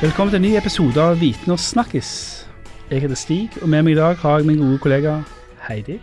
Velkommen 0.00 0.30
til 0.32 0.38
en 0.38 0.46
ny 0.48 0.50
episode 0.56 0.96
av 0.96 1.18
Viten 1.20 1.52
og 1.52 1.58
snakkis. 1.60 2.10
Jeg 2.88 3.02
heter 3.02 3.18
Stig, 3.20 3.56
og 3.60 3.68
med 3.68 3.82
meg 3.84 3.92
i 3.92 3.98
dag 3.98 4.14
har 4.22 4.38
jeg 4.40 4.46
min 4.48 4.62
gode 4.62 4.78
kollega 4.80 5.18
Heidi. 5.66 5.98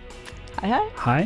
Hei, 0.59 0.69
hei. 0.69 0.83
Hei. 1.01 1.23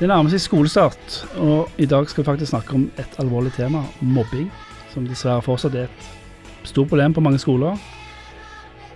Det 0.00 0.08
nærmer 0.10 0.32
seg 0.32 0.42
skolestart, 0.42 1.20
og 1.38 1.70
i 1.78 1.86
dag 1.86 2.08
skal 2.10 2.24
vi 2.24 2.26
faktisk 2.32 2.50
snakke 2.50 2.74
om 2.74 2.88
et 2.98 3.14
alvorlig 3.22 3.54
tema, 3.54 3.84
mobbing, 4.02 4.50
som 4.90 5.06
dessverre 5.06 5.46
fortsatt 5.46 5.78
er 5.78 5.86
et 5.86 6.10
stort 6.66 6.90
problem 6.90 7.14
på 7.14 7.22
mange 7.22 7.38
skoler. 7.38 7.78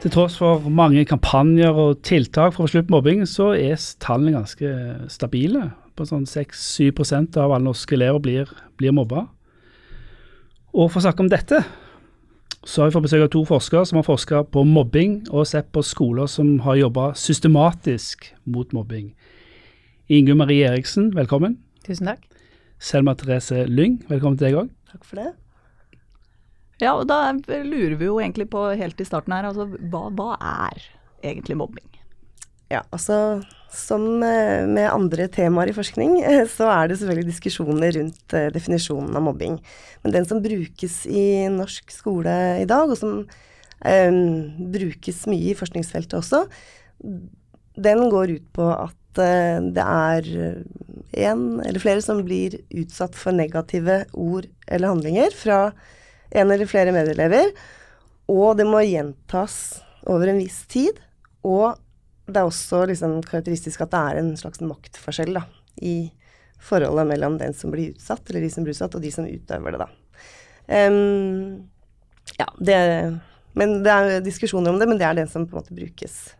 Til 0.03 0.17
tross 0.19 0.43
for 0.43 0.67
mange 0.67 1.07
kampanjer 1.07 1.71
og 1.71 2.03
tiltak 2.03 2.51
for 2.51 2.65
å 2.65 2.67
få 2.67 2.75
slutt 2.75 2.91
på 2.91 2.99
mobbing, 2.99 3.23
så 3.31 3.53
er 3.55 3.79
tallene 4.03 4.41
ganske 4.41 4.75
stabile. 5.07 5.69
På 5.95 6.11
sånn 6.11 6.27
6-7% 6.27 7.39
av 7.39 7.55
alle 7.55 7.71
norske 7.71 7.95
elever 7.95 8.27
blir, 8.27 8.55
blir 8.75 8.99
mobba. 8.99 9.29
Og 10.75 10.91
for 10.91 10.99
å 10.99 11.07
snakke 11.07 11.23
om 11.23 11.31
dette, 11.31 11.63
så 12.65 12.83
har 12.83 12.89
vi 12.89 12.95
fått 12.97 13.07
besøk 13.07 13.25
av 13.27 13.33
to 13.35 13.43
forskere 13.47 13.87
som 13.87 14.01
har 14.01 14.07
forska 14.07 14.43
på 14.55 14.65
mobbing 14.67 15.19
og 15.31 15.47
sett 15.49 15.69
på 15.75 15.83
skoler 15.87 16.29
som 16.31 16.59
har 16.65 16.79
jobba 16.81 17.11
systematisk 17.19 18.31
mot 18.45 18.73
mobbing. 18.77 19.13
Ingunn 20.09 20.39
Marie 20.39 20.67
Eriksen, 20.69 21.11
velkommen. 21.17 21.59
Tusen 21.87 22.11
takk. 22.11 22.25
Selma 22.79 23.15
Therese 23.19 23.67
Lyng, 23.71 24.01
velkommen 24.11 24.39
til 24.39 24.49
deg 24.49 24.61
òg. 24.61 24.71
Takk 24.93 25.05
for 25.07 25.23
det. 25.23 25.33
Ja, 26.83 26.93
og 26.93 27.07
da 27.09 27.33
lurer 27.65 27.97
vi 27.97 28.09
jo 28.09 28.19
egentlig 28.21 28.51
på 28.53 28.67
helt 28.77 29.01
i 29.01 29.07
starten 29.09 29.33
her, 29.33 29.49
altså 29.49 29.69
hva, 29.91 30.09
hva 30.13 30.35
er 30.37 30.83
egentlig 31.25 31.57
mobbing? 31.57 31.89
Ja, 32.73 32.83
altså 32.91 33.41
som 33.73 34.23
eh, 34.23 34.67
med 34.67 34.91
andre 34.91 35.27
temaer 35.33 35.71
i 35.71 35.77
forskning, 35.77 36.21
eh, 36.25 36.45
så 36.51 36.69
er 36.73 36.89
det 36.89 36.99
selvfølgelig 37.01 37.31
diskusjoner 37.31 37.95
rundt 37.99 38.37
eh, 38.37 38.49
definisjonen 38.55 39.17
av 39.19 39.25
mobbing. 39.27 39.59
Men 40.05 40.15
den 40.15 40.29
som 40.29 40.43
brukes 40.45 41.03
i 41.07 41.47
norsk 41.53 41.93
skole 41.95 42.37
i 42.63 42.69
dag, 42.69 42.91
og 42.91 42.99
som 43.01 43.19
um, 43.23 44.21
brukes 44.73 45.25
mye 45.31 45.53
i 45.53 45.59
forskningsfeltet 45.59 46.19
også, 46.21 46.45
den 47.77 48.07
går 48.13 48.37
ut 48.39 48.47
på 48.57 48.71
at 48.73 48.95
det 49.17 49.81
er 49.81 50.27
en 51.25 51.43
eller 51.65 51.81
flere 51.81 52.03
som 52.05 52.19
blir 52.25 52.59
utsatt 52.77 53.15
for 53.17 53.33
negative 53.33 54.03
ord 54.13 54.45
eller 54.69 54.93
handlinger 54.93 55.33
fra 55.33 55.61
en 56.37 56.53
eller 56.53 56.69
flere 56.69 56.93
medelever, 56.93 57.49
og 58.29 58.59
det 58.61 58.67
må 58.69 58.83
gjentas 58.85 59.57
over 60.05 60.29
en 60.29 60.41
viss 60.43 60.61
tid. 60.69 61.01
og 61.47 61.81
det 62.27 62.41
er 62.41 62.49
også 62.49 62.85
liksom 62.91 63.21
karakteristisk 63.27 63.85
at 63.85 63.93
det 63.93 64.01
er 64.01 64.21
en 64.21 64.33
slags 64.39 64.63
maktforskjell 64.65 65.37
da, 65.37 65.45
i 65.83 66.11
forholdet 66.63 67.07
mellom 67.13 67.37
den 67.39 67.55
som 67.55 67.71
blir 67.71 67.93
utsatt, 67.95 68.25
eller 68.31 68.43
de 68.43 68.51
som 68.51 68.67
blir 68.67 68.75
utsatt, 68.75 68.97
og 68.97 69.05
de 69.05 69.13
som 69.15 69.29
utøver 69.29 69.77
det, 69.77 69.85
da. 69.85 69.89
Um, 70.67 71.69
ja, 72.41 72.49
det 72.59 72.79
Men 73.55 73.83
det 73.85 73.93
er 73.93 74.25
diskusjoner 74.25 74.73
om 74.73 74.81
det, 74.81 74.89
men 74.91 74.99
det 74.99 75.07
er 75.07 75.15
den 75.21 75.29
som 75.31 75.47
på 75.47 75.55
en 75.55 75.63
måte 75.63 75.77
brukes. 75.77 76.35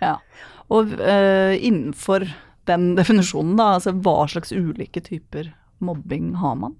Ja, 0.00 0.16
og 0.70 0.94
uh, 0.94 1.54
innenfor 1.56 2.28
den 2.68 2.92
definisjonen, 2.96 3.56
da, 3.58 3.74
altså 3.78 3.92
hva 3.96 4.22
slags 4.30 4.52
ulike 4.52 5.02
typer 5.04 5.50
mobbing 5.84 6.36
har 6.38 6.54
man? 6.60 6.78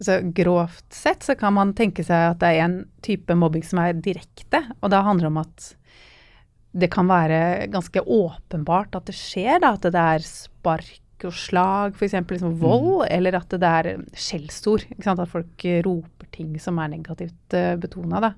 Så 0.00 0.20
grovt 0.36 0.94
sett 0.94 1.24
så 1.26 1.34
kan 1.34 1.56
man 1.56 1.74
tenke 1.74 2.04
seg 2.06 2.30
at 2.30 2.40
det 2.40 2.52
er 2.54 2.64
en 2.68 2.78
type 3.02 3.34
mobbing 3.34 3.64
som 3.66 3.80
er 3.82 3.98
direkte, 3.98 4.62
og 4.78 4.92
det 4.92 5.02
handler 5.02 5.32
om 5.32 5.40
at 5.42 5.72
det 6.76 6.90
kan 6.92 7.08
være 7.08 7.68
ganske 7.72 8.02
åpenbart 8.04 8.96
at 8.98 9.08
det 9.08 9.16
skjer, 9.16 9.60
da, 9.64 9.74
at 9.76 9.86
det 9.88 10.00
er 10.00 10.24
spark 10.26 11.26
og 11.26 11.34
slag, 11.34 11.96
f.eks. 11.96 12.16
Liksom 12.28 12.58
vold, 12.60 13.06
mm. 13.06 13.12
eller 13.16 13.38
at 13.40 13.54
det 13.54 13.70
er 13.82 14.02
skjellsord. 14.14 14.84
At 15.00 15.22
folk 15.30 15.64
roper 15.86 16.28
ting 16.34 16.58
som 16.62 16.78
er 16.78 16.92
negativt 16.92 17.56
uh, 17.56 17.72
eh, 17.72 17.78
betona. 17.80 18.32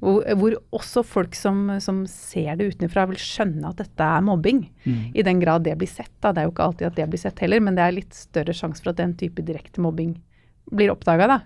Hvor, 0.00 0.24
hvor, 0.40 0.56
også 0.72 1.04
folk 1.04 1.36
som, 1.36 1.66
som 1.84 2.02
ser 2.08 2.56
det 2.56 2.70
utenfra, 2.72 3.04
vil 3.10 3.20
skjønne 3.20 3.68
at 3.68 3.82
dette 3.82 4.06
er 4.16 4.24
mobbing. 4.24 4.64
Mm. 4.86 5.02
I 5.12 5.26
den 5.26 5.42
grad 5.42 5.66
det 5.68 5.76
blir 5.78 5.90
sett. 5.90 6.14
Da. 6.24 6.32
Det 6.32 6.42
er 6.42 6.48
jo 6.48 6.54
ikke 6.54 6.70
alltid 6.70 6.88
at 6.88 6.96
det 6.96 7.10
blir 7.12 7.22
sett 7.22 7.44
heller, 7.44 7.62
men 7.62 7.76
det 7.76 7.84
er 7.84 7.98
litt 8.00 8.16
større 8.16 8.56
sjanse 8.56 8.82
for 8.82 8.94
at 8.94 9.02
den 9.02 9.14
type 9.20 9.44
direkte 9.44 9.84
mobbing 9.84 10.16
blir 10.72 10.94
oppdaga. 10.94 11.42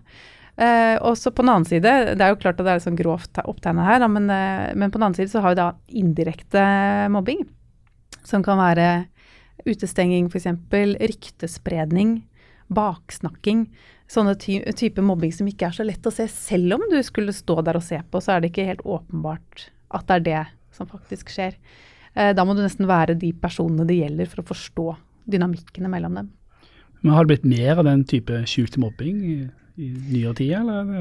Uh, 0.55 0.95
og 1.03 1.17
så 1.19 1.33
på 1.35 1.43
den 1.43 1.51
annen 1.51 1.67
side, 1.67 1.91
det 2.15 2.23
er 2.23 2.31
jo 2.31 2.39
klart 2.39 2.61
at 2.61 2.67
det 2.67 2.75
er 2.77 2.83
sånn 2.85 2.99
grovt 2.99 3.41
opptegna 3.43 3.89
her, 3.89 3.99
da, 4.05 4.09
men, 4.11 4.29
uh, 4.31 4.71
men, 4.79 4.93
på 4.93 5.01
den 5.01 5.09
annen 5.09 5.19
side 5.19 5.33
så 5.33 5.43
har 5.43 5.55
vi 5.55 5.59
da 5.59 5.71
indirekte 5.91 6.63
mobbing. 7.11 7.43
Som 8.25 8.45
kan 8.47 8.61
være 8.63 9.09
utestenging 9.67 10.29
f.eks., 10.31 10.47
ryktespredning, 11.11 12.21
baksnakking. 12.75 13.67
Sånne 14.11 14.37
ty 14.39 14.61
type 14.79 15.03
mobbing 15.03 15.33
som 15.35 15.49
ikke 15.51 15.73
er 15.73 15.75
så 15.75 15.87
lett 15.87 16.07
å 16.07 16.13
se. 16.15 16.29
Selv 16.31 16.79
om 16.79 16.87
du 16.93 17.01
skulle 17.03 17.35
stå 17.35 17.59
der 17.67 17.81
og 17.81 17.87
se 17.87 17.99
på, 18.07 18.23
så 18.23 18.37
er 18.37 18.45
det 18.45 18.53
ikke 18.53 18.69
helt 18.71 18.87
åpenbart 18.87 19.69
at 19.95 20.07
det 20.07 20.21
er 20.21 20.25
det 20.29 20.45
som 20.77 20.91
faktisk 20.91 21.35
skjer. 21.35 21.59
Uh, 22.15 22.31
da 22.31 22.47
må 22.47 22.55
du 22.55 22.63
nesten 22.63 22.87
være 22.87 23.19
de 23.19 23.35
personene 23.35 23.89
det 23.91 23.99
gjelder 24.05 24.31
for 24.31 24.45
å 24.45 24.49
forstå 24.55 24.87
dynamikkene 25.35 25.91
mellom 25.91 26.23
dem. 26.23 26.33
Men 27.05 27.13
Har 27.13 27.25
det 27.27 27.35
blitt 27.35 27.51
mer 27.53 27.83
av 27.83 27.85
den 27.87 28.03
type 28.09 28.41
skjulte 28.49 28.81
mobbing? 28.81 29.21
i 29.75 29.91
nyere 29.91 30.35
tid, 30.39 30.53
eller? 30.61 30.93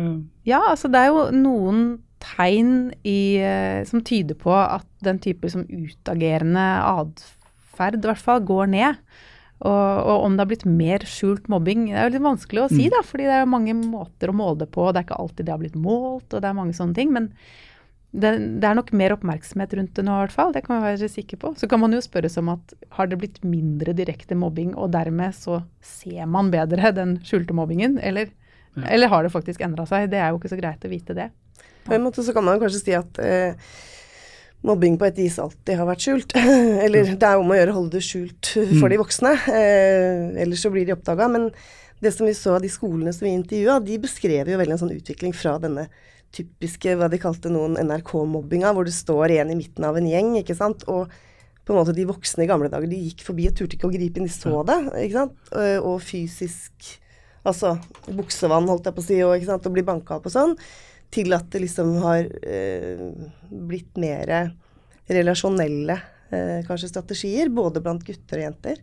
Ja, 0.48 0.62
altså 0.72 0.90
det 0.92 1.02
er 1.04 1.12
jo 1.12 1.28
noen 1.36 1.84
tegn 2.24 2.94
i, 3.06 3.38
eh, 3.44 3.84
som 3.86 4.04
tyder 4.06 4.38
på 4.40 4.54
at 4.56 4.88
den 5.06 5.20
type 5.22 5.46
liksom, 5.46 5.68
utagerende 5.68 6.64
atferd 6.88 8.00
i 8.00 8.08
hvert 8.08 8.24
fall 8.24 8.42
går 8.48 8.72
ned. 8.74 9.04
Og, 9.64 9.70
og, 9.72 10.26
om 10.26 10.34
det 10.34 10.44
har 10.44 10.50
blitt 10.50 10.66
mer 10.68 11.06
skjult 11.08 11.46
mobbing, 11.52 11.86
det 11.92 12.00
er 12.00 12.10
jo 12.10 12.16
litt 12.18 12.26
vanskelig 12.26 12.64
å 12.66 12.72
si, 12.72 12.88
mm. 12.88 12.96
da, 12.96 13.04
fordi 13.08 13.28
det 13.30 13.36
er 13.38 13.52
mange 13.52 13.76
måter 13.78 14.32
å 14.32 14.36
måle 14.36 14.64
det 14.64 14.72
på. 14.74 14.88
og 14.88 14.96
Det 14.96 15.04
er 15.04 15.08
ikke 15.08 15.20
alltid 15.24 15.48
det 15.48 15.54
har 15.54 15.62
blitt 15.62 15.78
målt, 15.80 16.28
og 16.34 16.42
det 16.42 16.50
er 16.50 16.58
mange 16.58 16.76
sånne 16.76 16.98
ting. 16.98 17.14
Men 17.16 17.30
det, 18.14 18.32
det 18.62 18.70
er 18.70 18.78
nok 18.78 18.92
mer 18.94 19.16
oppmerksomhet 19.16 19.74
rundt 19.74 19.96
det 19.98 20.06
nå, 20.06 20.14
i 20.14 20.26
hvert 20.26 20.36
fall. 20.36 20.54
Det 20.54 20.62
kan 20.66 20.78
vi 20.78 20.86
være 20.86 21.10
sikre 21.10 21.40
på. 21.42 21.54
Så 21.58 21.70
kan 21.70 21.82
man 21.82 21.96
jo 21.96 22.02
spørre 22.04 22.30
seg 22.30 22.44
om 22.44 22.54
at 22.54 22.76
har 22.98 23.10
det 23.10 23.18
blitt 23.24 23.40
mindre 23.42 23.96
direkte 23.98 24.38
mobbing, 24.38 24.76
og 24.78 24.94
dermed 24.94 25.34
så 25.38 25.64
ser 25.82 26.30
man 26.30 26.52
bedre 26.54 26.94
den 26.94 27.18
skjulte 27.26 27.58
mobbingen, 27.58 27.98
eller 28.00 28.30
eller 28.90 29.08
har 29.08 29.24
det 29.24 29.30
faktisk 29.30 29.62
endra 29.62 29.86
seg? 29.86 30.08
Det 30.10 30.18
er 30.18 30.32
jo 30.32 30.40
ikke 30.40 30.50
så 30.50 30.58
greit 30.58 30.86
å 30.86 30.90
vite 30.92 31.14
det. 31.18 31.28
På 31.86 31.94
en 31.94 32.06
måte 32.06 32.24
så 32.26 32.34
kan 32.34 32.46
man 32.46 32.62
kanskje 32.62 32.80
si 32.80 32.96
at 32.98 33.20
eh, 33.22 33.54
mobbing 34.66 34.98
på 35.00 35.08
et 35.10 35.20
vis 35.20 35.38
alltid 35.42 35.78
har 35.78 35.90
vært 35.90 36.06
skjult. 36.06 36.36
Eller 36.86 37.12
det 37.12 37.28
er 37.28 37.42
om 37.42 37.52
å 37.52 37.60
gjøre 37.60 37.74
å 37.74 37.78
holde 37.82 38.00
det 38.00 38.06
skjult 38.08 38.54
for 38.56 38.88
de 38.88 38.98
mm. 38.98 39.04
voksne, 39.04 39.34
eh, 39.54 40.42
ellers 40.46 40.64
så 40.64 40.72
blir 40.74 40.88
de 40.88 40.96
oppdaga. 40.96 41.30
Men 41.36 41.52
det 42.04 42.16
som 42.16 42.28
vi 42.28 42.34
så 42.38 42.58
av 42.58 42.64
de 42.64 42.72
skolene 42.72 43.14
som 43.16 43.28
vi 43.28 43.36
intervjua, 43.36 43.78
de 43.84 44.00
beskrev 44.08 44.50
jo 44.52 44.60
veldig 44.60 44.78
en 44.78 44.84
sånn 44.86 44.96
utvikling 44.96 45.36
fra 45.38 45.58
denne 45.62 45.88
typiske, 46.34 46.96
hva 46.98 47.10
de 47.12 47.20
kalte 47.22 47.52
noen 47.54 47.78
NRK-mobbinga, 47.82 48.74
hvor 48.74 48.88
det 48.88 48.96
står 48.96 49.36
en 49.38 49.54
i 49.54 49.60
midten 49.60 49.86
av 49.88 50.00
en 50.00 50.10
gjeng, 50.10 50.34
ikke 50.40 50.58
sant. 50.58 50.86
Og 50.90 51.12
på 51.64 51.74
en 51.74 51.80
måte 51.80 51.96
de 51.96 52.08
voksne 52.10 52.44
i 52.44 52.50
gamle 52.50 52.72
dager, 52.72 52.90
de 52.92 53.00
gikk 53.06 53.24
forbi 53.28 53.48
og 53.50 53.56
turte 53.58 53.78
ikke 53.78 53.88
å 53.88 53.94
gripe 53.94 54.20
inn, 54.20 54.28
de 54.28 54.34
så 54.34 54.64
det, 54.68 54.80
ikke 55.06 55.20
sant. 55.22 55.38
Og, 55.54 55.92
og 55.94 56.02
fysisk 56.04 56.90
altså 57.48 57.76
buksevann, 58.08 58.68
holdt 58.72 58.88
jeg 58.88 58.96
på 58.96 59.04
å 59.04 59.06
si, 59.06 59.20
og, 59.26 59.46
sant, 59.48 59.68
og 59.68 59.76
bli 59.76 59.86
banka 59.86 60.18
opp 60.18 60.28
og 60.30 60.34
sånn, 60.34 60.58
til 61.14 61.36
at 61.36 61.50
det 61.54 61.62
liksom 61.66 61.94
har 62.02 62.26
eh, 62.48 63.04
blitt 63.52 64.00
mer 64.02 64.32
relasjonelle 65.12 66.00
eh, 66.34 66.60
kanskje 66.68 66.90
strategier, 66.90 67.52
både 67.54 67.84
blant 67.84 68.04
gutter 68.08 68.42
og 68.42 68.48
jenter. 68.48 68.82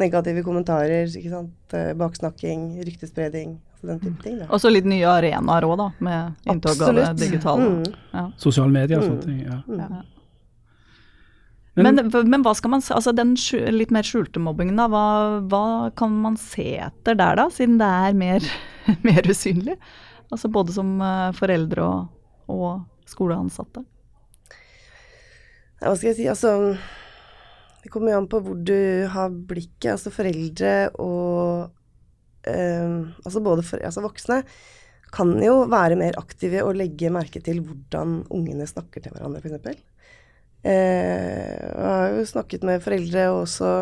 Negative 0.00 0.44
kommentarer, 0.46 1.08
ikke 1.08 1.32
sant? 1.32 1.76
Eh, 1.76 1.92
baksnakking, 1.98 2.68
ryktespredning. 2.86 3.56
Altså 3.82 3.98
den 3.98 4.00
type 4.00 4.22
ting. 4.22 4.38
Da. 4.38 4.46
Og 4.48 4.60
så 4.62 4.70
litt 4.70 4.86
nye 4.86 5.10
arenaer 5.10 5.66
òg, 5.66 5.74
da, 5.80 5.88
med 6.06 6.48
inntog 6.52 6.82
av 6.86 6.94
det 6.94 7.06
digitale. 7.18 7.68
Mm. 7.68 8.00
Ja. 8.12 8.24
Sosiale 8.38 8.70
medier 8.70 9.00
og 9.00 9.08
sånne 9.08 9.24
ting. 9.26 9.40
ja. 9.42 9.60
Mm. 9.66 9.80
ja. 9.82 10.02
Men, 11.74 11.96
men, 11.96 12.10
men, 12.28 12.42
hva 12.44 12.52
skal 12.52 12.68
man 12.74 12.82
se, 12.84 12.92
altså 12.92 13.14
den 13.16 13.32
litt 13.72 13.92
mer 13.94 14.04
skjulte 14.04 14.40
mobbingen, 14.44 14.76
da, 14.76 14.90
hva, 14.92 15.04
hva, 15.48 15.64
kan 15.96 16.12
man 16.20 16.36
se 16.36 16.74
etter 16.84 17.16
der 17.16 17.38
da, 17.40 17.46
siden 17.48 17.78
det 17.80 17.88
er 17.88 18.18
mer, 18.18 18.48
mer 19.08 19.28
usynlig? 19.32 19.78
Altså 20.32 20.50
både 20.52 20.74
som 20.76 20.98
uh, 21.00 21.32
foreldre 21.36 21.86
og, 21.86 22.10
og, 22.52 22.82
skoleansatte. 23.08 23.82
Hva 25.80 25.96
skal 25.96 26.12
jeg 26.12 26.18
si, 26.20 26.26
altså 26.30 26.76
Det 27.82 27.90
kommer 27.90 28.12
jo 28.12 28.20
an 28.20 28.28
på 28.30 28.38
hvor 28.44 28.56
du 28.56 29.08
har 29.10 29.32
blikket. 29.32 29.96
Altså 29.96 30.12
foreldre 30.14 30.92
og 31.02 31.72
uh, 32.48 33.10
Altså 33.24 33.42
både 33.44 33.64
for, 33.66 33.82
altså 33.82 34.04
voksne 34.04 34.42
kan 35.12 35.34
jo 35.44 35.66
være 35.68 35.98
mer 36.00 36.16
aktive 36.16 36.62
og 36.64 36.78
legge 36.78 37.10
merke 37.12 37.42
til 37.44 37.60
hvordan 37.60 38.22
ungene 38.32 38.64
snakker 38.68 39.04
til 39.04 39.12
hverandre, 39.12 39.42
f.eks. 39.44 39.82
Eh, 40.62 41.52
jeg 41.52 41.82
har 41.84 42.14
jo 42.16 42.24
snakket 42.30 42.64
med 42.64 42.80
foreldre 42.84 43.26
og 43.32 43.42
også 43.42 43.72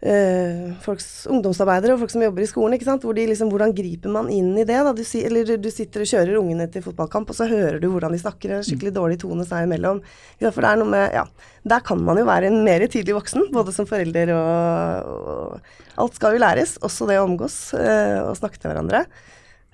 eh, 0.00 0.74
folks 0.84 1.26
ungdomsarbeidere 1.30 1.94
og 1.94 2.02
folk 2.02 2.12
som 2.12 2.22
jobber 2.22 2.44
i 2.44 2.48
skolen. 2.50 2.76
ikke 2.76 2.86
sant? 2.88 3.04
Hvor 3.04 3.16
de 3.16 3.26
liksom, 3.30 3.50
hvordan 3.52 3.74
griper 3.76 4.12
man 4.14 4.30
inn 4.32 4.52
i 4.56 4.66
det? 4.68 4.78
da? 4.86 4.92
Du, 4.94 5.02
si, 5.06 5.22
eller 5.26 5.56
du 5.58 5.70
sitter 5.74 6.04
og 6.04 6.10
kjører 6.10 6.40
ungene 6.40 6.68
til 6.72 6.84
fotballkamp, 6.84 7.30
og 7.30 7.38
så 7.38 7.48
hører 7.50 7.80
du 7.82 7.88
hvordan 7.90 8.14
de 8.14 8.22
snakker. 8.22 8.54
Er 8.58 8.66
skikkelig 8.66 8.94
dårlig 8.96 9.20
tone 9.22 9.46
seg 9.48 9.66
imellom. 9.66 10.02
Ja, 10.42 10.52
for 10.52 10.64
det 10.64 10.72
er 10.72 10.82
noe 10.82 10.92
med, 10.92 11.16
ja, 11.16 11.26
Der 11.68 11.84
kan 11.84 12.02
man 12.04 12.20
jo 12.20 12.28
være 12.28 12.50
en 12.52 12.62
mer 12.66 12.86
tidlig 12.86 13.16
voksen, 13.18 13.50
både 13.54 13.74
som 13.74 13.88
forelder 13.88 14.34
og, 14.36 15.12
og 15.34 15.74
Alt 15.98 16.14
skal 16.14 16.36
jo 16.36 16.42
læres, 16.44 16.76
også 16.86 17.08
det 17.10 17.16
å 17.18 17.24
omgås 17.26 17.74
eh, 17.74 18.20
og 18.22 18.36
snakke 18.38 18.60
til 18.60 18.70
hverandre. 18.70 19.00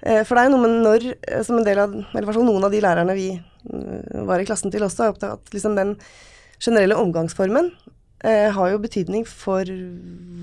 Eh, 0.01 0.23
for 0.25 0.37
det 0.37 0.45
er 0.45 0.49
jo 0.49 0.55
noe 0.55 0.63
med 0.63 0.79
når, 0.87 1.05
som 1.45 1.59
en 1.59 1.67
del 1.67 1.83
av, 1.83 1.93
eller 1.93 2.25
hvert 2.25 2.39
fall 2.39 2.49
noen 2.49 2.65
av 2.65 2.73
de 2.73 2.81
lærerne 2.81 3.17
vi 3.19 3.27
mm, 3.37 4.25
var 4.31 4.41
i 4.41 4.47
klassen 4.49 4.73
til 4.73 4.87
også, 4.87 5.05
er 5.05 5.13
opptatt 5.13 5.35
av 5.35 5.43
at 5.43 5.53
liksom 5.53 5.77
den 5.77 5.93
generelle 6.65 6.97
omgangsformen 6.97 7.75
eh, 8.25 8.49
har 8.55 8.73
jo 8.73 8.81
betydning 8.83 9.27
for 9.29 9.69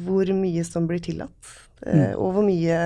hvor 0.05 0.31
mye 0.37 0.65
som 0.67 0.87
blir 0.89 1.01
tillatt, 1.03 1.55
eh, 1.85 2.11
mm. 2.11 2.19
og 2.19 2.37
hvor 2.37 2.47
mye 2.47 2.83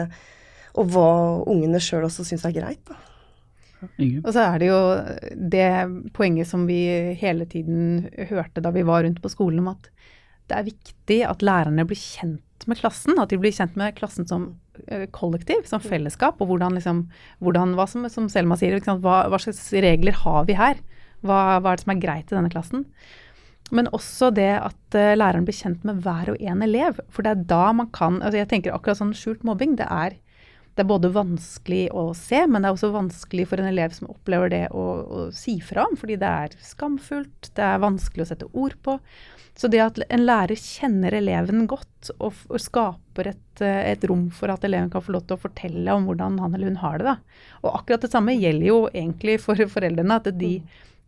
Og 0.76 0.90
hva 0.92 1.10
ungene 1.48 1.80
sjøl 1.80 2.04
også 2.04 2.26
syns 2.28 2.42
er 2.44 2.52
greit. 2.52 2.82
da. 2.84 2.98
Og 4.26 4.32
så 4.34 4.42
er 4.44 4.60
det 4.60 4.68
jo 4.68 4.80
det 5.54 5.70
poenget 6.16 6.50
som 6.50 6.66
vi 6.68 6.82
hele 7.16 7.46
tiden 7.48 8.10
hørte 8.30 8.64
da 8.64 8.74
vi 8.76 8.84
var 8.84 9.06
rundt 9.06 9.22
på 9.24 9.32
skolen, 9.32 9.62
om 9.64 9.70
at 9.72 9.88
det 10.50 10.58
er 10.58 10.68
viktig 10.68 11.20
at 11.26 11.46
lærerne 11.46 11.86
blir 11.88 12.00
kjent 12.00 12.68
med 12.70 12.80
klassen. 12.80 13.18
At 13.22 13.32
de 13.34 13.40
blir 13.42 13.54
kjent 13.56 13.78
med 13.80 13.96
klassen 13.98 14.28
som 14.30 14.48
eh, 14.88 15.08
kollektiv, 15.16 15.66
som 15.70 15.82
fellesskap. 15.82 16.42
Og 16.42 16.52
hvordan, 16.52 16.78
liksom, 16.78 17.06
hvordan 17.44 17.74
hva 17.78 17.88
som, 17.90 18.06
som 18.12 18.30
Selma 18.32 18.58
sier, 18.60 18.78
hva, 18.78 19.24
hva, 19.32 19.42
slags 19.42 19.72
regler 19.74 20.18
har 20.22 20.46
vi 20.50 20.58
her? 20.60 20.82
Hva, 21.26 21.60
hva, 21.60 21.72
er 21.72 21.80
det 21.80 21.86
som 21.86 21.96
er 21.96 22.04
greit 22.04 22.30
i 22.30 22.38
denne 22.38 22.54
klassen? 22.54 22.86
Men 23.74 23.90
også 23.96 24.30
det 24.36 24.52
at 24.60 24.98
uh, 24.98 25.16
læreren 25.18 25.46
blir 25.48 25.58
kjent 25.58 25.86
med 25.88 26.04
hver 26.06 26.34
og 26.34 26.42
en 26.42 26.62
elev. 26.66 27.00
For 27.10 27.26
det 27.26 27.34
er 27.34 27.48
da 27.50 27.64
man 27.74 27.90
kan 27.96 28.20
altså 28.22 28.44
Jeg 28.44 28.52
tenker 28.52 28.76
akkurat 28.76 29.00
sånn 29.00 29.16
skjult 29.18 29.46
mobbing, 29.48 29.74
det 29.80 29.88
er, 29.90 30.20
det 30.76 30.84
er 30.84 30.90
både 30.92 31.14
vanskelig 31.16 31.88
å 31.96 32.10
se, 32.18 32.44
men 32.52 32.62
det 32.62 32.70
er 32.70 32.76
også 32.76 32.92
vanskelig 32.94 33.48
for 33.48 33.62
en 33.62 33.70
elev 33.70 33.96
som 33.96 34.10
opplever 34.12 34.52
det 34.52 34.66
å, 34.76 34.84
å 35.08 35.22
si 35.34 35.56
fra 35.64 35.88
om, 35.88 35.96
fordi 35.98 36.20
det 36.20 36.32
er 36.44 36.58
skamfullt, 36.60 37.50
det 37.56 37.64
er 37.64 37.82
vanskelig 37.82 38.26
å 38.26 38.30
sette 38.34 38.50
ord 38.52 38.76
på. 38.84 38.98
Så 39.56 39.70
det 39.72 39.80
at 39.80 40.00
en 40.12 40.26
lærer 40.28 40.60
kjenner 40.60 41.16
eleven 41.16 41.64
godt 41.72 42.12
og, 42.18 42.36
og 42.52 42.60
skaper 42.60 43.30
et, 43.32 43.62
eh, 43.64 43.94
et, 43.94 44.04
rom 44.10 44.28
for 44.36 44.52
at 44.52 44.66
eleven 44.68 44.90
kan 44.92 45.04
få 45.04 45.16
lov 45.16 45.24
til 45.30 45.38
å 45.38 45.44
fortelle 45.46 45.96
om 45.96 46.10
hvordan 46.10 46.42
han 46.44 46.58
eller 46.58 46.74
hun 46.74 46.82
har 46.82 47.00
det. 47.00 47.14
Da. 47.14 47.54
Og 47.64 47.78
akkurat 47.78 48.04
det 48.04 48.12
samme 48.12 48.36
gjelder 48.36 48.68
jo 48.68 48.82
egentlig 48.92 49.38
for 49.46 49.72
foreldrene. 49.78 50.20
At 50.20 50.28
de 50.36 50.58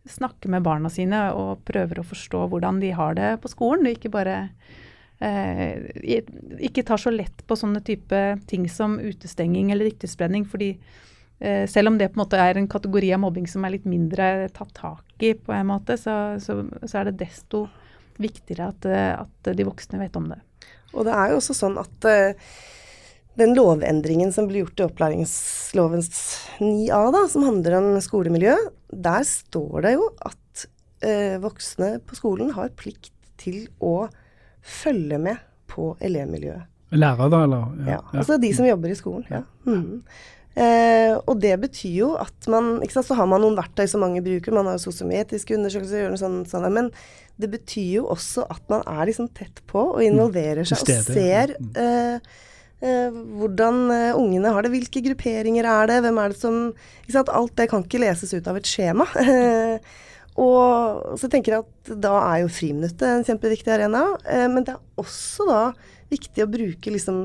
mm 0.08 0.14
snakke 0.18 0.48
med 0.48 0.62
barna 0.62 0.90
sine 0.90 1.28
og 1.36 1.64
prøver 1.68 2.00
å 2.00 2.06
forstå 2.06 2.46
hvordan 2.50 2.80
de 2.80 2.92
har 2.96 3.14
det 3.18 3.36
på 3.42 3.50
skolen. 3.52 3.86
og 3.86 3.96
Ikke 3.96 4.12
bare 4.12 4.36
eh, 5.20 5.90
ikke 6.58 6.84
tar 6.86 7.00
så 7.00 7.12
lett 7.14 7.44
på 7.46 7.56
sånne 7.56 7.82
type 7.84 8.22
ting 8.48 8.68
som 8.68 8.98
utestenging 8.98 9.72
eller 9.72 9.90
ryktespredning. 9.90 10.46
fordi 10.46 10.78
eh, 11.40 11.66
selv 11.68 11.88
om 11.88 11.98
det 11.98 12.08
på 12.08 12.18
en 12.18 12.24
måte 12.24 12.40
er 12.40 12.56
en 12.56 12.68
kategori 12.68 13.12
av 13.14 13.20
mobbing 13.20 13.46
som 13.46 13.64
er 13.64 13.76
litt 13.76 13.86
mindre 13.86 14.48
tatt 14.48 14.74
tak 14.74 15.04
i, 15.22 15.34
på 15.34 15.52
en 15.52 15.66
måte, 15.66 15.96
så, 15.96 16.38
så, 16.40 16.64
så 16.84 16.98
er 16.98 17.10
det 17.10 17.20
desto 17.26 17.68
viktigere 18.18 18.72
at, 18.72 18.86
at, 19.22 19.54
de 19.54 19.64
voksne 19.66 20.00
vet 20.00 20.16
om 20.16 20.26
det. 20.32 20.40
Og 20.94 21.04
det 21.06 21.14
er 21.14 21.30
jo 21.30 21.38
også 21.38 21.54
sånn 21.54 21.78
at 21.78 22.08
eh, 22.08 22.50
den 23.38 23.54
lovendringen 23.56 24.32
som 24.34 24.48
ble 24.50 24.64
gjort 24.64 24.80
i 24.80 24.86
opplæringslovens 24.88 26.08
9a, 26.62 27.02
da, 27.14 27.24
som 27.30 27.46
handler 27.46 27.78
om 27.78 27.90
skolemiljø, 28.02 28.56
der 28.90 29.26
står 29.26 29.84
det 29.86 29.94
jo 29.94 30.08
at 30.26 30.64
eh, 31.06 31.36
voksne 31.42 31.96
på 32.06 32.18
skolen 32.18 32.50
har 32.56 32.74
plikt 32.78 33.14
til 33.38 33.68
å 33.78 34.08
følge 34.64 35.20
med 35.22 35.44
på 35.70 35.92
elevmiljøet. 36.04 36.66
Lærere, 36.98 37.28
da, 37.30 37.44
eller? 37.44 37.70
Ja, 37.84 37.94
ja, 37.98 38.02
altså 38.16 38.38
de 38.40 38.50
som 38.56 38.66
jobber 38.66 38.90
i 38.90 38.98
skolen. 38.98 39.28
ja. 39.30 39.44
Mm. 39.68 40.02
Eh, 40.58 41.12
og 41.30 41.36
det 41.38 41.52
betyr 41.62 41.92
jo 42.00 42.08
at 42.18 42.48
man 42.50 42.80
ikke 42.82 42.96
sant, 42.96 43.06
Så 43.06 43.14
har 43.14 43.28
man 43.30 43.44
noen 43.44 43.54
verktøy 43.54 43.84
som 43.86 44.02
mange 44.02 44.22
bruker. 44.24 44.54
Man 44.56 44.66
har 44.66 44.74
jo 44.74 44.88
sosiometriske 44.88 45.54
undersøkelser, 45.54 46.02
gjør 46.02 46.14
noe 46.16 46.18
sånt, 46.18 46.50
sånt, 46.50 46.66
men 46.74 46.88
det 47.38 47.50
betyr 47.52 48.00
jo 48.00 48.08
også 48.10 48.48
at 48.50 48.64
man 48.72 48.82
er 48.82 49.06
liksom 49.06 49.28
tett 49.36 49.62
på 49.70 49.84
og 49.92 50.02
involverer 50.02 50.66
seg 50.66 50.82
og 50.82 51.12
ser 51.12 51.54
mm. 51.54 51.70
Eh, 51.78 52.32
hvordan 52.80 53.88
eh, 53.90 54.14
ungene 54.14 54.52
har 54.54 54.62
det, 54.62 54.70
hvilke 54.70 55.02
grupperinger 55.02 55.66
er 55.66 55.90
det, 55.90 55.98
hvem 56.04 56.20
er 56.22 56.34
det 56.34 56.38
som 56.38 56.60
Alt 57.08 57.56
det 57.58 57.66
kan 57.72 57.82
ikke 57.82 58.02
leses 58.02 58.34
ut 58.34 58.46
av 58.46 58.60
et 58.60 58.68
skjema. 58.68 59.06
og 60.46 61.18
så 61.18 61.30
tenker 61.30 61.56
jeg 61.56 61.66
at 61.66 61.92
da 61.98 62.14
er 62.20 62.44
jo 62.44 62.52
friminuttet 62.52 63.08
en 63.10 63.26
kjempeviktig 63.26 63.74
arena. 63.74 64.04
Eh, 64.28 64.46
men 64.46 64.66
det 64.66 64.76
er 64.76 65.02
også 65.02 65.48
da 65.48 65.62
viktig 66.12 66.44
å 66.44 66.50
bruke 66.50 66.94
liksom 66.94 67.24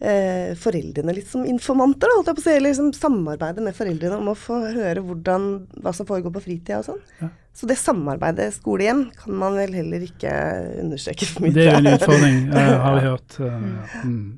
eh, 0.00 0.56
foreldrene 0.58 1.14
litt 1.14 1.28
som 1.28 1.44
informanter, 1.44 2.08
jeg 2.16 2.38
på. 2.38 2.46
Eller 2.48 2.70
liksom 2.70 2.94
samarbeide 2.96 3.68
med 3.68 3.76
foreldrene 3.76 4.22
om 4.22 4.32
å 4.32 4.38
få 4.38 4.62
høre 4.72 5.04
hvordan, 5.04 5.50
hva 5.84 5.92
som 5.92 6.08
foregår 6.08 6.32
på 6.38 6.46
fritida 6.48 6.80
og 6.80 6.88
sånn. 6.88 7.04
Ja. 7.20 7.30
Så 7.58 7.68
det 7.68 7.76
samarbeidet 7.80 8.52
skole-hjem 8.54 9.08
kan 9.18 9.36
man 9.36 9.56
vel 9.58 9.72
heller 9.74 10.08
ikke 10.08 10.32
understreke 10.80 11.26
for 11.28 11.44
mye. 11.44 11.56
Det 11.56 11.68
er 11.68 11.80
en 11.82 11.92
utfordring, 11.92 12.44
har 12.86 13.00
vi 13.00 13.08
hørt. 13.10 13.40
Mm. 14.06 14.28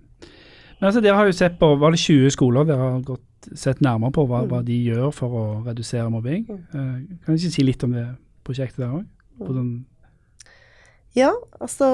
Men 0.81 0.89
altså, 0.89 1.03
Dere 1.05 1.19
har 1.19 1.29
jo 1.29 1.37
sett 1.37 1.59
på 1.61 1.75
var 1.77 1.93
det 1.93 2.01
20 2.01 2.33
skoler 2.33 2.65
dere 2.69 2.81
har 2.81 3.01
gått, 3.05 3.27
sett 3.57 3.83
nærmere 3.85 4.15
på 4.17 4.25
hva, 4.29 4.43
mm. 4.45 4.51
hva, 4.51 4.61
de 4.65 4.77
gjør 4.89 5.13
for 5.13 5.37
å 5.37 5.45
redusere 5.67 6.09
mobbing. 6.13 6.47
Uh, 6.73 7.01
kan 7.21 7.37
du 7.37 7.37
ikke 7.37 7.53
si 7.53 7.65
litt 7.65 7.85
om 7.85 7.93
det 7.97 8.07
prosjektet 8.49 8.81
der 8.81 8.97
òg? 9.01 9.05
Mm. 9.41 9.85
Ja, 11.17 11.31
altså 11.61 11.87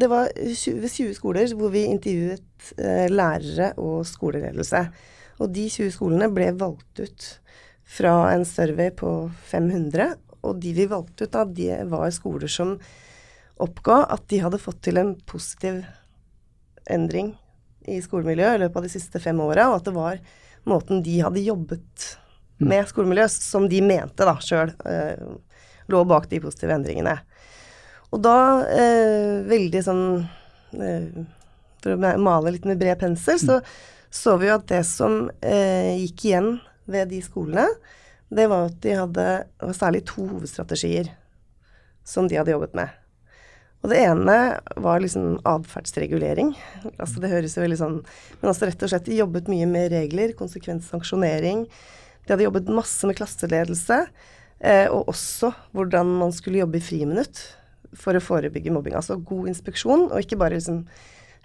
det 0.00 0.08
var 0.12 0.30
20, 0.36 0.88
20 0.88 1.16
skoler 1.16 1.52
hvor 1.58 1.72
vi 1.74 1.86
intervjuet 1.88 2.72
eh, 2.78 3.08
lærere 3.10 3.72
og 3.80 4.04
skoleledelse. 4.06 4.84
Og 5.42 5.50
de 5.52 5.66
20 5.72 5.94
skolene 5.96 6.28
ble 6.32 6.52
valgt 6.56 7.00
ut 7.02 7.30
fra 7.96 8.14
en 8.34 8.44
survey 8.48 8.92
på 8.94 9.10
500. 9.50 10.14
Og 10.46 10.60
de 10.62 10.76
vi 10.76 10.86
valgte 10.88 11.26
ut 11.26 11.34
da, 11.34 11.42
de 11.48 11.72
var 11.90 12.12
skoler 12.14 12.52
som 12.52 12.76
oppga 13.60 14.04
at 14.14 14.28
de 14.30 14.44
hadde 14.44 14.62
fått 14.62 14.84
til 14.86 15.00
en 15.00 15.16
positiv 15.26 15.82
endring 16.92 17.34
i 17.86 18.00
skolemiljøet 18.02 18.58
i 18.58 18.62
løpet 18.64 18.80
av 18.80 18.86
de 18.86 18.92
siste 18.92 19.22
fem 19.22 19.40
åra, 19.42 19.70
og 19.70 19.80
at 19.80 19.88
det 19.88 19.94
var 19.96 20.20
måten 20.66 21.02
de 21.06 21.20
hadde 21.22 21.44
jobbet 21.44 22.06
mm. 22.58 22.68
med 22.68 22.88
skolemiljø, 22.90 23.28
som 23.32 23.68
de 23.70 23.82
mente 23.84 24.26
da 24.26 24.36
sjøl 24.42 24.72
eh, 24.88 25.14
lå 25.92 26.02
bak 26.08 26.28
de 26.30 26.42
positive 26.42 26.74
endringene. 26.74 27.16
Og 28.14 28.22
da, 28.22 28.38
eh, 28.70 29.42
veldig 29.46 29.82
sånn 29.82 30.06
eh, 30.78 31.24
For 31.82 31.94
å 31.94 32.14
male 32.18 32.54
litt 32.54 32.64
med 32.66 32.80
bred 32.80 32.98
pensel, 32.98 33.38
så 33.38 33.60
mm. 33.60 33.74
så 34.16 34.36
vi 34.40 34.48
jo 34.48 34.56
at 34.56 34.66
det 34.70 34.82
som 34.88 35.26
eh, 35.44 35.94
gikk 36.00 36.24
igjen 36.30 36.48
ved 36.90 37.10
de 37.12 37.20
skolene, 37.22 37.66
det 38.32 38.46
var 38.50 38.70
at 38.70 38.78
de 38.82 38.94
hadde 38.96 39.26
særlig 39.76 40.02
to 40.08 40.24
hovedstrategier 40.26 41.12
som 42.06 42.26
de 42.30 42.38
hadde 42.38 42.54
jobbet 42.54 42.74
med. 42.78 42.94
Og 43.86 43.92
det 43.92 44.00
ene 44.02 44.36
var 44.82 44.98
liksom 44.98 45.36
atferdsregulering. 45.46 46.48
Altså 46.98 47.20
det 47.22 47.30
høres 47.30 47.54
jo 47.54 47.62
veldig 47.62 47.76
sånn 47.78 48.00
Men 48.40 48.48
altså 48.50 48.66
rett 48.66 48.80
og 48.82 48.90
slett 48.90 49.06
de 49.06 49.20
jobbet 49.20 49.50
mye 49.52 49.68
med 49.70 49.92
regler, 49.94 50.32
konsekvenssanksjonering. 50.34 51.68
De 52.26 52.34
hadde 52.34 52.48
jobbet 52.48 52.72
masse 52.74 53.06
med 53.06 53.14
klasseledelse. 53.20 54.00
Eh, 54.58 54.88
og 54.90 55.12
også 55.12 55.52
hvordan 55.76 56.16
man 56.18 56.34
skulle 56.34 56.64
jobbe 56.64 56.80
i 56.80 56.82
friminutt 56.82 57.44
for 57.94 58.18
å 58.18 58.24
forebygge 58.24 58.72
mobbing. 58.74 58.96
Altså 58.98 59.20
god 59.22 59.52
inspeksjon, 59.52 60.08
og 60.08 60.18
ikke 60.18 60.38
bare 60.40 60.58
liksom 60.58 60.82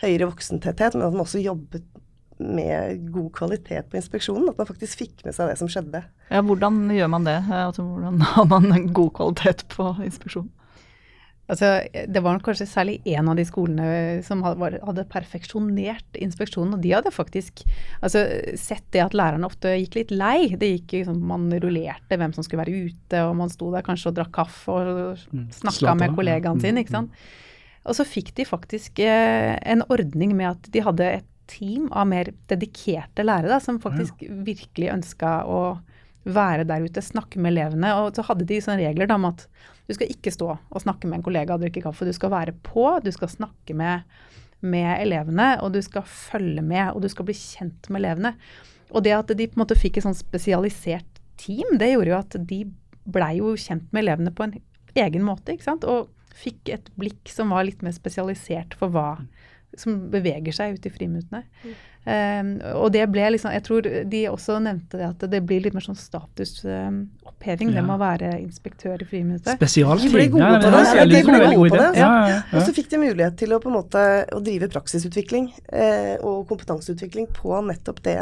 høyere 0.01 0.31
voksentetthet, 0.31 0.97
men 0.97 1.05
at 1.05 1.13
man 1.13 1.27
også 1.27 1.43
jobbet 1.43 1.85
med 2.41 3.03
god 3.13 3.29
kvalitet 3.37 3.91
på 3.91 3.99
inspeksjonen. 3.99 4.49
At 4.49 4.57
man 4.57 4.69
faktisk 4.71 5.03
fikk 5.03 5.21
med 5.27 5.37
seg 5.37 5.51
det 5.51 5.59
som 5.61 5.69
skjedde. 5.69 6.01
Ja, 6.31 6.41
Hvordan 6.41 6.87
gjør 6.89 7.13
man 7.13 7.29
det? 7.29 7.37
Altså, 7.53 7.85
hvordan 7.85 8.17
har 8.33 8.49
man 8.49 8.89
god 8.97 9.13
kvalitet 9.19 9.67
på 9.69 9.91
inspeksjonen? 10.01 10.49
Altså, 11.51 11.81
det 12.07 12.21
var 12.23 12.39
kanskje 12.45 12.67
særlig 12.69 12.93
én 13.11 13.27
av 13.27 13.35
de 13.35 13.43
skolene 13.43 14.21
som 14.23 14.39
hadde, 14.45 15.03
perfeksjonert 15.11 16.19
inspeksjonen. 16.23 16.77
Og 16.77 16.83
de 16.83 16.93
hadde 16.95 17.11
faktisk 17.11 17.65
altså, 17.99 18.23
sett 18.59 18.85
det 18.95 19.03
at 19.03 19.17
lærerne 19.17 19.49
ofte 19.49 19.73
gikk 19.81 19.97
litt 19.99 20.13
lei. 20.15 20.53
Det 20.55 20.69
gikk 20.77 20.95
liksom, 21.01 21.19
Man 21.27 21.49
rullerte 21.51 22.19
hvem 22.19 22.35
som 22.35 22.47
skulle 22.47 22.63
være 22.63 22.87
ute, 22.87 23.23
og 23.25 23.35
man 23.41 23.51
sto 23.51 23.71
der 23.73 23.83
kanskje 23.85 24.13
og 24.13 24.19
drakk 24.21 24.31
kaffe 24.39 24.77
og 24.79 25.25
mm. 25.33 25.49
snakka 25.59 25.97
med 25.99 26.15
kollegaene 26.15 26.63
sine. 26.63 26.85
ikke 26.85 26.95
sant. 26.95 27.27
Og 27.81 27.97
så 27.97 28.05
fikk 28.05 28.31
de 28.37 28.45
faktisk 28.45 29.01
eh, 29.03 29.57
en 29.73 29.83
ordning 29.89 30.35
med 30.37 30.53
at 30.53 30.71
de 30.71 30.83
hadde 30.85 31.07
et 31.17 31.27
team 31.51 31.89
av 31.91 32.07
mer 32.07 32.29
dedikerte 32.47 33.25
lærere 33.25 33.57
da, 33.57 33.59
som 33.59 33.81
faktisk 33.81 34.21
virkelig 34.45 34.91
ønska 34.93 35.41
å 35.49 35.61
være 36.21 36.67
der 36.69 36.85
ute, 36.85 37.01
snakke 37.03 37.41
med 37.41 37.55
elevene. 37.55 37.91
Og 37.99 38.15
så 38.15 38.25
hadde 38.27 38.47
de 38.47 38.61
sånne 38.61 38.85
regler 38.85 39.09
da, 39.09 39.17
om 39.17 39.31
at 39.31 39.47
du 39.91 39.97
skal 39.97 40.11
ikke 40.13 40.33
stå 40.33 40.49
og 40.55 40.83
snakke 40.83 41.09
med 41.09 41.19
en 41.19 41.25
kollega 41.25 41.55
og 41.55 41.63
drikke 41.65 41.83
kaffe. 41.83 42.07
Du 42.07 42.15
skal 42.15 42.31
være 42.33 42.55
på, 42.65 42.87
du 43.03 43.11
skal 43.11 43.31
snakke 43.31 43.75
med, 43.77 44.07
med 44.63 44.93
elevene, 44.95 45.53
og 45.61 45.73
du 45.75 45.81
skal 45.83 46.07
følge 46.07 46.63
med, 46.63 46.93
og 46.93 47.03
du 47.03 47.09
skal 47.11 47.27
bli 47.27 47.35
kjent 47.35 47.91
med 47.91 48.03
elevene. 48.05 48.35
Og 48.91 49.03
det 49.05 49.15
at 49.15 49.33
de 49.35 49.47
på 49.47 49.57
en 49.57 49.63
måte 49.63 49.79
fikk 49.79 49.99
et 49.99 50.07
sånn 50.07 50.17
spesialisert 50.17 51.21
team, 51.41 51.77
det 51.81 51.93
gjorde 51.93 52.13
jo 52.13 52.19
at 52.19 52.39
de 52.47 52.63
blei 53.11 53.35
jo 53.39 53.53
kjent 53.59 53.87
med 53.91 54.05
elevene 54.05 54.33
på 54.35 54.47
en 54.47 54.57
egen 54.99 55.23
måte. 55.25 55.55
ikke 55.55 55.67
sant? 55.67 55.87
Og 55.87 56.11
fikk 56.41 56.71
et 56.73 56.91
blikk 56.99 57.31
som 57.31 57.51
var 57.53 57.65
litt 57.67 57.83
mer 57.85 57.95
spesialisert 57.95 58.75
for 58.79 58.93
hva 58.93 59.15
som 59.79 60.09
beveger 60.11 60.55
seg 60.55 60.77
ute 60.77 60.89
i 60.89 60.93
friminuttene. 60.93 61.45
Mm. 61.63 61.75
Um, 62.01 62.55
og 62.81 62.87
det 62.95 63.03
ble 63.13 63.27
liksom 63.35 63.51
Jeg 63.53 63.61
tror 63.61 63.85
de 63.85 64.19
også 64.25 64.55
nevnte 64.57 64.97
det 64.97 65.05
at 65.05 65.25
det 65.29 65.43
blir 65.45 65.59
litt 65.61 65.75
mer 65.77 65.83
sånn 65.85 65.99
statusoppheving, 65.99 67.67
um, 67.69 67.75
ja. 67.75 67.77
det 67.77 67.83
med 67.85 67.93
å 67.93 67.97
være 68.01 68.31
inspektør 68.39 69.03
i 69.03 69.05
friminuttet. 69.05 69.53
Spesialting. 69.59 70.09
De 70.09 70.15
ble 70.15 70.25
gode 70.33 70.47
på 70.63 70.71
det. 70.73 70.79
Ja, 70.97 71.03
de 71.05 71.19
ble 71.27 71.51
gode 71.51 71.69
på 71.75 71.77
det. 71.77 71.91
Ja, 72.01 72.39
og 72.55 72.65
så 72.65 72.73
fikk 72.73 72.89
de 72.89 73.03
mulighet 73.03 73.37
til 73.37 73.53
å 73.53 73.59
på 73.61 73.69
en 73.69 73.77
måte 73.77 74.05
å 74.33 74.41
drive 74.41 74.71
praksisutvikling 74.73 75.51
eh, 75.69 76.15
og 76.25 76.47
kompetanseutvikling 76.49 77.29
på 77.37 77.61
nettopp 77.69 78.01
det 78.07 78.17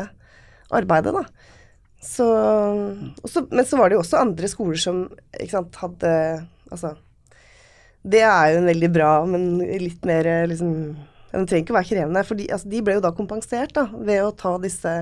arbeidet, 0.76 1.16
da. 1.16 1.24
Så, 2.04 2.28
også, 3.24 3.46
men 3.48 3.68
så 3.68 3.80
var 3.80 3.90
det 3.90 3.98
jo 3.98 4.04
også 4.04 4.20
andre 4.20 4.48
skoler 4.52 4.80
som 4.80 5.02
ikke 5.36 5.52
sant, 5.52 5.80
hadde 5.82 6.12
Altså 6.72 6.94
Det 8.08 8.22
er 8.24 8.54
jo 8.54 8.62
en 8.62 8.70
veldig 8.70 8.90
bra, 8.96 9.10
men 9.28 9.58
litt 9.60 10.06
mer 10.08 10.30
liksom 10.48 10.76
Den 11.30 11.46
trenger 11.46 11.64
ikke 11.64 11.74
å 11.76 11.78
være 11.78 11.90
krevende. 11.92 12.26
For 12.26 12.40
de, 12.40 12.48
altså, 12.56 12.72
de 12.72 12.82
ble 12.86 12.98
jo 12.98 13.06
da 13.06 13.14
kompensert 13.16 13.74
da, 13.78 13.86
ved 13.94 14.24
å 14.26 14.34
ta 14.36 14.56
disse 14.62 14.94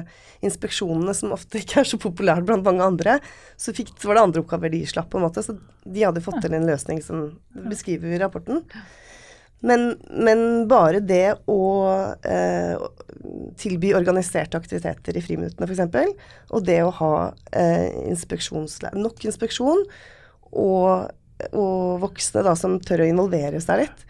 inspeksjonene, 0.45 1.15
som 1.15 1.35
ofte 1.35 1.61
ikke 1.61 1.81
er 1.83 1.89
så 1.89 1.99
populære 2.01 2.45
blant 2.47 2.67
mange 2.67 2.85
andre. 2.85 3.17
Så, 3.55 3.75
fikk, 3.77 3.95
så 3.95 4.11
var 4.11 4.19
det 4.19 4.27
andre 4.27 4.43
oppgaver 4.43 4.73
de 4.73 4.83
slapp, 4.89 5.09
på 5.13 5.21
en 5.21 5.27
måte. 5.27 5.45
Så 5.45 5.57
de 5.87 6.05
hadde 6.05 6.23
fått 6.25 6.41
til 6.43 6.57
en 6.57 6.67
løsning 6.67 7.03
som 7.05 7.29
beskriver 7.69 8.15
i 8.15 8.21
rapporten. 8.21 8.65
Men, 9.65 9.95
men, 10.13 10.41
bare 10.69 10.99
det 11.01 11.39
å 11.49 11.61
eh, 12.21 12.75
tilby 13.57 13.93
organiserte 13.97 14.59
aktiviteter 14.59 15.17
i 15.17 15.23
friminuttene 15.25 15.65
f.eks., 15.65 16.27
og 16.53 16.67
det 16.67 16.77
å 16.85 16.93
ha 16.99 17.13
eh, 17.57 17.89
nok 18.93 19.25
inspeksjon 19.25 19.81
og, 20.51 21.09
og, 21.49 21.79
voksne 22.03 22.45
da, 22.45 22.53
som 22.59 22.77
tør 22.83 23.05
å 23.05 23.09
involvere 23.09 23.61
seg 23.63 23.85
litt. 23.85 24.05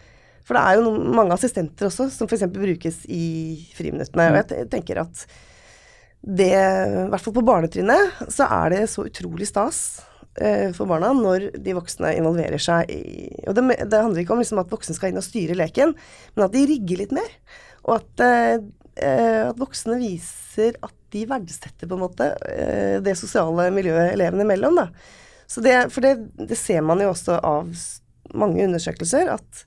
For 0.48 0.56
det 0.56 0.64
er 0.64 0.78
jo 0.78 0.86
noen, 0.88 1.12
mange 1.12 1.36
assistenter 1.36 1.90
også 1.90 2.08
som 2.14 2.28
f.eks. 2.28 2.46
brukes 2.52 3.02
i 3.12 3.24
friminuttene. 3.76 4.30
Og 4.32 4.40
jeg 4.40 4.68
tenker 4.72 5.04
at 5.04 5.26
det, 6.18 6.50
i 6.50 7.08
hvert 7.12 7.22
fall 7.22 7.36
på 7.36 7.46
barnetrinnet, 7.46 8.24
så 8.32 8.48
er 8.50 8.72
det 8.74 8.86
så 8.90 9.04
utrolig 9.06 9.46
stas 9.46 10.00
Eh, 10.38 10.70
for 10.76 10.86
barna 10.86 11.10
når 11.16 11.48
de 11.58 11.74
voksne 11.74 12.12
involverer 12.14 12.60
seg 12.62 12.90
i 12.94 13.00
Og 13.48 13.56
det, 13.56 13.62
det 13.90 13.98
handler 13.98 14.22
ikke 14.22 14.36
om 14.36 14.42
liksom 14.42 14.60
at 14.62 14.70
voksne 14.70 14.94
skal 14.94 15.10
inn 15.10 15.18
og 15.18 15.26
styre 15.26 15.56
leken, 15.58 15.96
men 16.36 16.44
at 16.44 16.54
de 16.54 16.66
rigger 16.68 17.00
litt 17.02 17.14
mer. 17.16 17.32
Og 17.88 17.96
at, 17.96 18.22
eh, 18.22 19.48
at 19.48 19.58
voksne 19.58 19.98
viser 19.98 20.78
at 20.84 20.94
de 21.14 21.24
verdsetter 21.30 21.88
på 21.88 21.96
en 21.96 22.04
måte 22.04 22.30
eh, 22.52 22.98
det 23.02 23.16
sosiale 23.18 23.70
miljøet 23.74 24.12
elevene 24.12 24.46
imellom. 24.46 24.78
Da. 24.78 24.88
Så 25.48 25.64
det, 25.64 25.76
for 25.94 26.04
det, 26.04 26.58
ser 26.60 26.84
man 26.86 27.02
jo 27.02 27.10
også 27.14 27.40
av 27.40 27.72
mange 28.36 28.62
undersøkelser, 28.66 29.32
at 29.32 29.64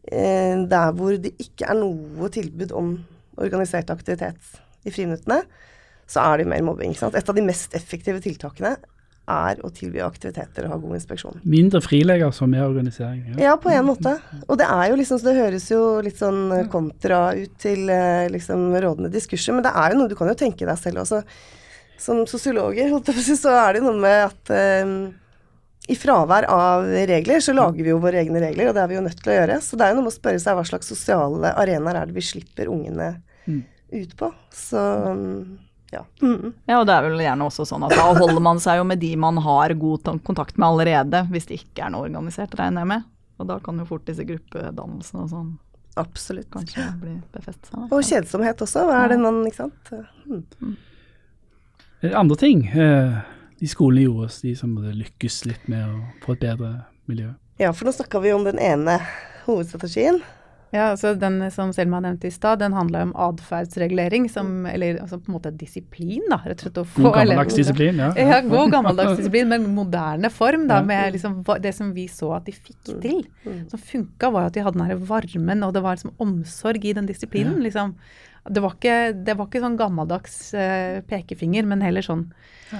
der 0.00 0.94
hvor 0.96 1.12
det 1.20 1.34
ikke 1.42 1.68
er 1.68 1.76
noe 1.76 2.30
tilbud 2.32 2.72
om 2.74 2.94
organisert 3.40 3.90
aktivitet 3.92 4.60
i 4.88 4.92
friminuttene, 4.92 5.42
så 6.10 6.24
er 6.24 6.40
det 6.40 6.48
mer 6.50 6.64
mobbing. 6.66 6.96
Et 6.96 7.28
av 7.28 7.36
de 7.36 7.44
mest 7.44 7.76
effektive 7.76 8.22
tiltakene 8.24 8.74
er 9.30 9.60
å 9.62 9.70
tilby 9.74 10.00
aktiviteter 10.02 10.66
og 10.66 10.74
ha 10.74 10.78
god 10.82 10.96
inspeksjon. 10.98 11.38
Mindre 11.46 11.80
frilegger 11.84 12.32
som 12.34 12.50
mer 12.50 12.66
organisering? 12.66 13.22
Ja. 13.34 13.50
ja, 13.50 13.54
på 13.60 13.70
en 13.70 13.86
måte. 13.86 14.16
Og 14.46 14.58
det 14.58 14.66
er 14.66 14.90
jo 14.90 14.98
liksom, 14.98 15.20
så 15.20 15.30
det 15.30 15.38
høres 15.38 15.68
jo 15.70 15.82
litt 16.04 16.18
sånn 16.18 16.42
eh, 16.56 16.66
kontra 16.72 17.22
ut 17.38 17.54
til 17.62 17.92
eh, 17.94 18.26
liksom 18.32 18.70
rådende 18.74 19.12
diskurser, 19.12 19.54
men 19.56 19.66
det 19.66 19.74
er 19.76 19.94
jo 19.94 20.00
noe 20.00 20.10
du 20.10 20.16
kan 20.18 20.32
jo 20.32 20.38
tenke 20.40 20.66
deg 20.66 20.80
selv 20.80 21.04
også. 21.04 21.22
Som 22.00 22.24
sosiologer, 22.26 22.90
så 23.36 23.54
er 23.60 23.76
det 23.76 23.82
jo 23.82 23.90
noe 23.90 24.00
med 24.00 24.22
at 24.24 24.52
i 25.90 25.96
fravær 25.98 26.46
av 26.52 26.84
regler, 27.10 27.40
så 27.42 27.54
lager 27.56 27.82
vi 27.82 27.90
jo 27.90 27.98
våre 28.02 28.20
egne 28.22 28.42
regler, 28.42 28.70
og 28.70 28.76
det 28.76 28.82
er 28.82 28.90
vi 28.90 28.96
jo 28.98 29.02
nødt 29.06 29.18
til 29.18 29.32
å 29.32 29.38
gjøre. 29.38 29.56
Så 29.64 29.78
det 29.78 29.86
er 29.86 29.92
jo 29.92 29.98
noe 29.98 30.06
med 30.06 30.12
å 30.12 30.18
spørre 30.18 30.42
seg 30.42 30.58
hva 30.58 30.66
slags 30.68 30.92
sosiale 30.92 31.50
arenaer 31.58 31.98
er 31.98 32.10
det 32.10 32.16
vi 32.16 32.24
slipper 32.24 32.70
ungene 32.70 33.08
mm. 33.46 33.60
ut 33.98 34.12
på. 34.20 34.30
Så 34.54 34.84
ja. 35.90 36.04
Mm. 36.22 36.52
ja, 36.70 36.78
og 36.78 36.86
det 36.86 36.94
er 36.94 37.06
vel 37.08 37.24
gjerne 37.24 37.48
også 37.50 37.66
sånn 37.66 37.88
at 37.88 37.96
da 37.98 38.04
holder 38.14 38.42
man 38.44 38.62
seg 38.62 38.78
jo 38.78 38.84
med 38.86 39.02
de 39.02 39.10
man 39.18 39.40
har 39.42 39.74
god 39.80 40.12
kontakt 40.26 40.60
med 40.60 40.68
allerede, 40.68 41.24
hvis 41.32 41.50
det 41.50 41.58
ikke 41.64 41.88
er 41.88 41.94
noe 41.96 42.06
organisert, 42.06 42.54
regner 42.60 42.84
jeg 42.84 42.92
med. 42.92 43.08
Og 43.40 43.48
da 43.48 43.56
kan 43.64 43.80
jo 43.80 43.88
fort 43.88 44.06
disse 44.06 44.26
gruppedannelsene 44.28 45.24
og 45.24 45.32
sånn 45.32 45.50
Absolutt. 45.98 46.46
kanskje 46.54 46.86
bli 47.00 47.16
befestet. 47.34 47.74
Og 47.88 47.98
kjedsomhet 48.06 48.62
også. 48.62 48.86
Hva 48.86 49.02
er 49.04 49.14
det 49.14 49.18
man 49.24 49.42
Ikke 49.48 49.64
sant. 49.64 49.92
Mm. 50.28 50.46
mm. 50.60 50.78
Andre 52.16 52.36
ting 52.40 52.62
eh, 52.70 53.18
de 53.60 53.68
skolene 53.68 54.06
gjorde, 54.06 54.26
oss, 54.30 54.40
de 54.44 54.56
som 54.56 54.74
lykkes 54.80 55.44
litt 55.48 55.70
med 55.70 55.84
å 55.84 56.02
få 56.24 56.36
et 56.36 56.44
bedre 56.48 56.74
miljø? 57.10 57.32
Ja, 57.60 57.74
for 57.76 57.88
nå 57.88 57.92
snakka 57.92 58.22
vi 58.24 58.32
om 58.32 58.46
den 58.46 58.60
ene 58.62 58.98
hovedstrategien. 59.44 60.22
Ja, 60.70 60.92
altså 60.92 61.16
Den 61.18 61.42
som 61.50 61.72
Selma 61.74 61.98
nevnte 62.02 62.28
i 62.28 62.32
stad, 62.32 62.60
den 62.62 62.74
handler 62.76 63.08
om 63.08 63.10
atferdsregulering, 63.18 64.28
eller 64.70 65.00
altså 65.02 65.18
på 65.18 65.32
en 65.32 65.34
måte 65.34 65.50
disiplin, 65.58 66.22
da. 66.30 66.38
rett 66.44 66.62
og 66.62 66.68
slett 66.68 66.78
å 66.78 66.84
få 66.86 67.02
God 67.08 67.16
gammeldags 67.16 67.58
disiplin, 67.58 67.98
ja. 67.98 68.12
ja. 68.14 68.38
God 68.46 68.70
gammeldags 68.76 69.16
disiplin, 69.20 69.50
men 69.50 69.66
moderne 69.74 70.30
form, 70.30 70.68
da, 70.70 70.78
med 70.86 71.16
liksom 71.16 71.40
det 71.60 71.74
som 71.74 71.90
vi 71.96 72.06
så 72.08 72.36
at 72.38 72.46
de 72.46 72.54
fikk 72.54 72.94
mm. 72.94 73.00
til. 73.02 73.20
Mm. 73.42 73.60
Som 73.72 73.82
funka, 73.90 74.30
var 74.30 74.46
at 74.46 74.54
de 74.54 74.62
hadde 74.62 74.78
den 74.78 74.92
her 74.92 75.04
varmen, 75.10 75.66
og 75.66 75.74
det 75.74 75.82
var 75.84 75.98
liksom 75.98 76.14
omsorg 76.22 76.86
i 76.86 76.94
den 77.00 77.10
disiplinen. 77.10 77.58
liksom. 77.66 77.96
Det 78.48 78.62
var 78.64 78.76
ikke, 78.76 78.96
det 79.26 79.34
var 79.36 79.48
ikke 79.50 79.60
sånn 79.62 79.76
gammeldags 79.76 80.36
uh, 80.56 81.00
pekefinger, 81.08 81.66
men 81.68 81.84
heller 81.84 82.04
sånn 82.04 82.30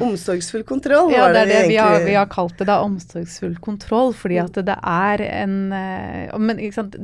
Omsorgsfull 0.01 0.63
kontroll, 0.65 1.09
var 1.11 1.17
ja, 1.17 1.27
det, 1.35 1.43
det, 1.51 1.57
det 1.65 1.69
vi, 1.73 1.77
har, 1.83 1.97
vi 2.07 2.15
har, 2.15 2.29
kalt 2.31 2.55
det 2.61 2.69
da 2.69 2.79
omsorgsfull 2.85 3.57
kontroll, 3.63 4.15
fordi 4.15 4.39
at 4.39 4.61
det 4.69 4.77
er 4.79 5.25
en 5.27 5.57
uh, 5.75 6.39
Men 6.39 6.63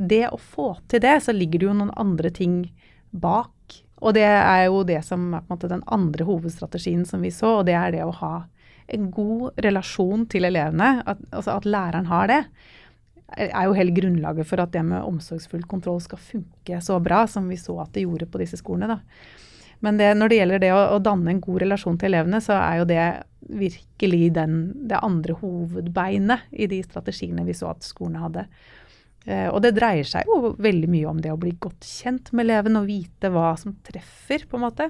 det 0.09 0.23
å 0.31 0.39
få 0.39 0.71
til 0.87 1.03
det, 1.03 1.17
så 1.25 1.35
ligger 1.35 1.59
det 1.59 1.69
jo 1.69 1.77
noen 1.81 1.93
andre 1.99 2.31
ting 2.33 2.61
bak. 3.11 3.51
Og 3.99 4.13
det 4.15 4.25
er 4.27 4.67
jo 4.69 4.83
det 4.87 5.01
som 5.05 5.33
er 5.33 5.43
på 5.43 5.51
en 5.51 5.57
måte 5.57 5.71
den 5.71 5.83
andre 5.85 6.25
hovedstrategien 6.27 7.03
som 7.05 7.25
vi 7.25 7.33
så, 7.33 7.59
og 7.59 7.67
det 7.69 7.75
er 7.77 7.93
det 7.97 8.05
å 8.05 8.15
ha 8.21 8.35
en 8.87 9.09
god 9.11 9.57
relasjon 9.65 10.25
til 10.31 10.47
elevene. 10.47 11.01
At, 11.05 11.21
altså 11.31 11.57
at 11.57 11.67
læreren 11.67 12.07
har 12.07 12.31
det 12.31 12.41
er 13.35 13.67
jo 13.67 13.75
hele 13.75 13.91
grunnlaget 13.95 14.47
for 14.47 14.63
at 14.63 14.71
det 14.71 14.85
med 14.87 15.03
omsorgsfull 15.03 15.65
kontroll 15.67 15.99
skal 16.03 16.21
funke 16.21 16.79
så 16.83 16.99
bra 17.03 17.25
som 17.27 17.49
vi 17.51 17.57
så 17.59 17.75
at 17.83 17.91
det 17.95 18.05
gjorde 18.05 18.29
på 18.31 18.39
disse 18.39 18.59
skolene. 18.61 18.95
Da. 18.95 19.01
Men 19.83 19.99
det, 19.99 20.13
når 20.17 20.31
det 20.31 20.39
gjelder 20.39 20.63
det 20.63 20.71
å, 20.73 20.79
å, 20.95 21.01
danne 21.03 21.33
en 21.33 21.43
god 21.43 21.61
relasjon 21.65 21.99
til 21.99 22.09
elevene, 22.09 22.39
så 22.41 22.55
er 22.57 22.79
jo 22.79 22.87
det 22.89 23.03
virkelig 23.47 24.31
den, 24.35 24.57
det 24.89 25.01
andre 25.05 25.35
hovedbeinet 25.41 26.47
i 26.51 26.69
de 26.71 26.81
strategiene 26.85 27.45
vi 27.47 27.55
så 27.55 27.69
at 27.73 27.85
skolene 27.85 28.23
hadde. 28.23 28.47
Eh, 29.27 29.47
og 29.51 29.61
det 29.63 29.75
dreier 29.77 30.07
seg 30.07 30.27
jo 30.27 30.55
veldig 30.57 30.89
mye 30.91 31.11
om 31.11 31.21
det 31.21 31.33
å 31.33 31.39
bli 31.39 31.53
godt 31.61 31.85
kjent 31.85 32.31
med 32.33 32.47
eleven 32.47 32.79
og 32.79 32.89
vite 32.89 33.31
hva 33.33 33.51
som 33.59 33.75
treffer, 33.85 34.47
på 34.49 34.57
en 34.57 34.65
måte. 34.65 34.89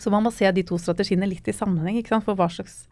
Så 0.00 0.10
man 0.10 0.24
må 0.26 0.32
se 0.34 0.50
de 0.50 0.64
to 0.66 0.78
strategiene 0.80 1.28
litt 1.30 1.46
i 1.46 1.54
sammenheng. 1.54 2.00
For 2.10 2.34
hva 2.34 2.48
slags 2.50 2.84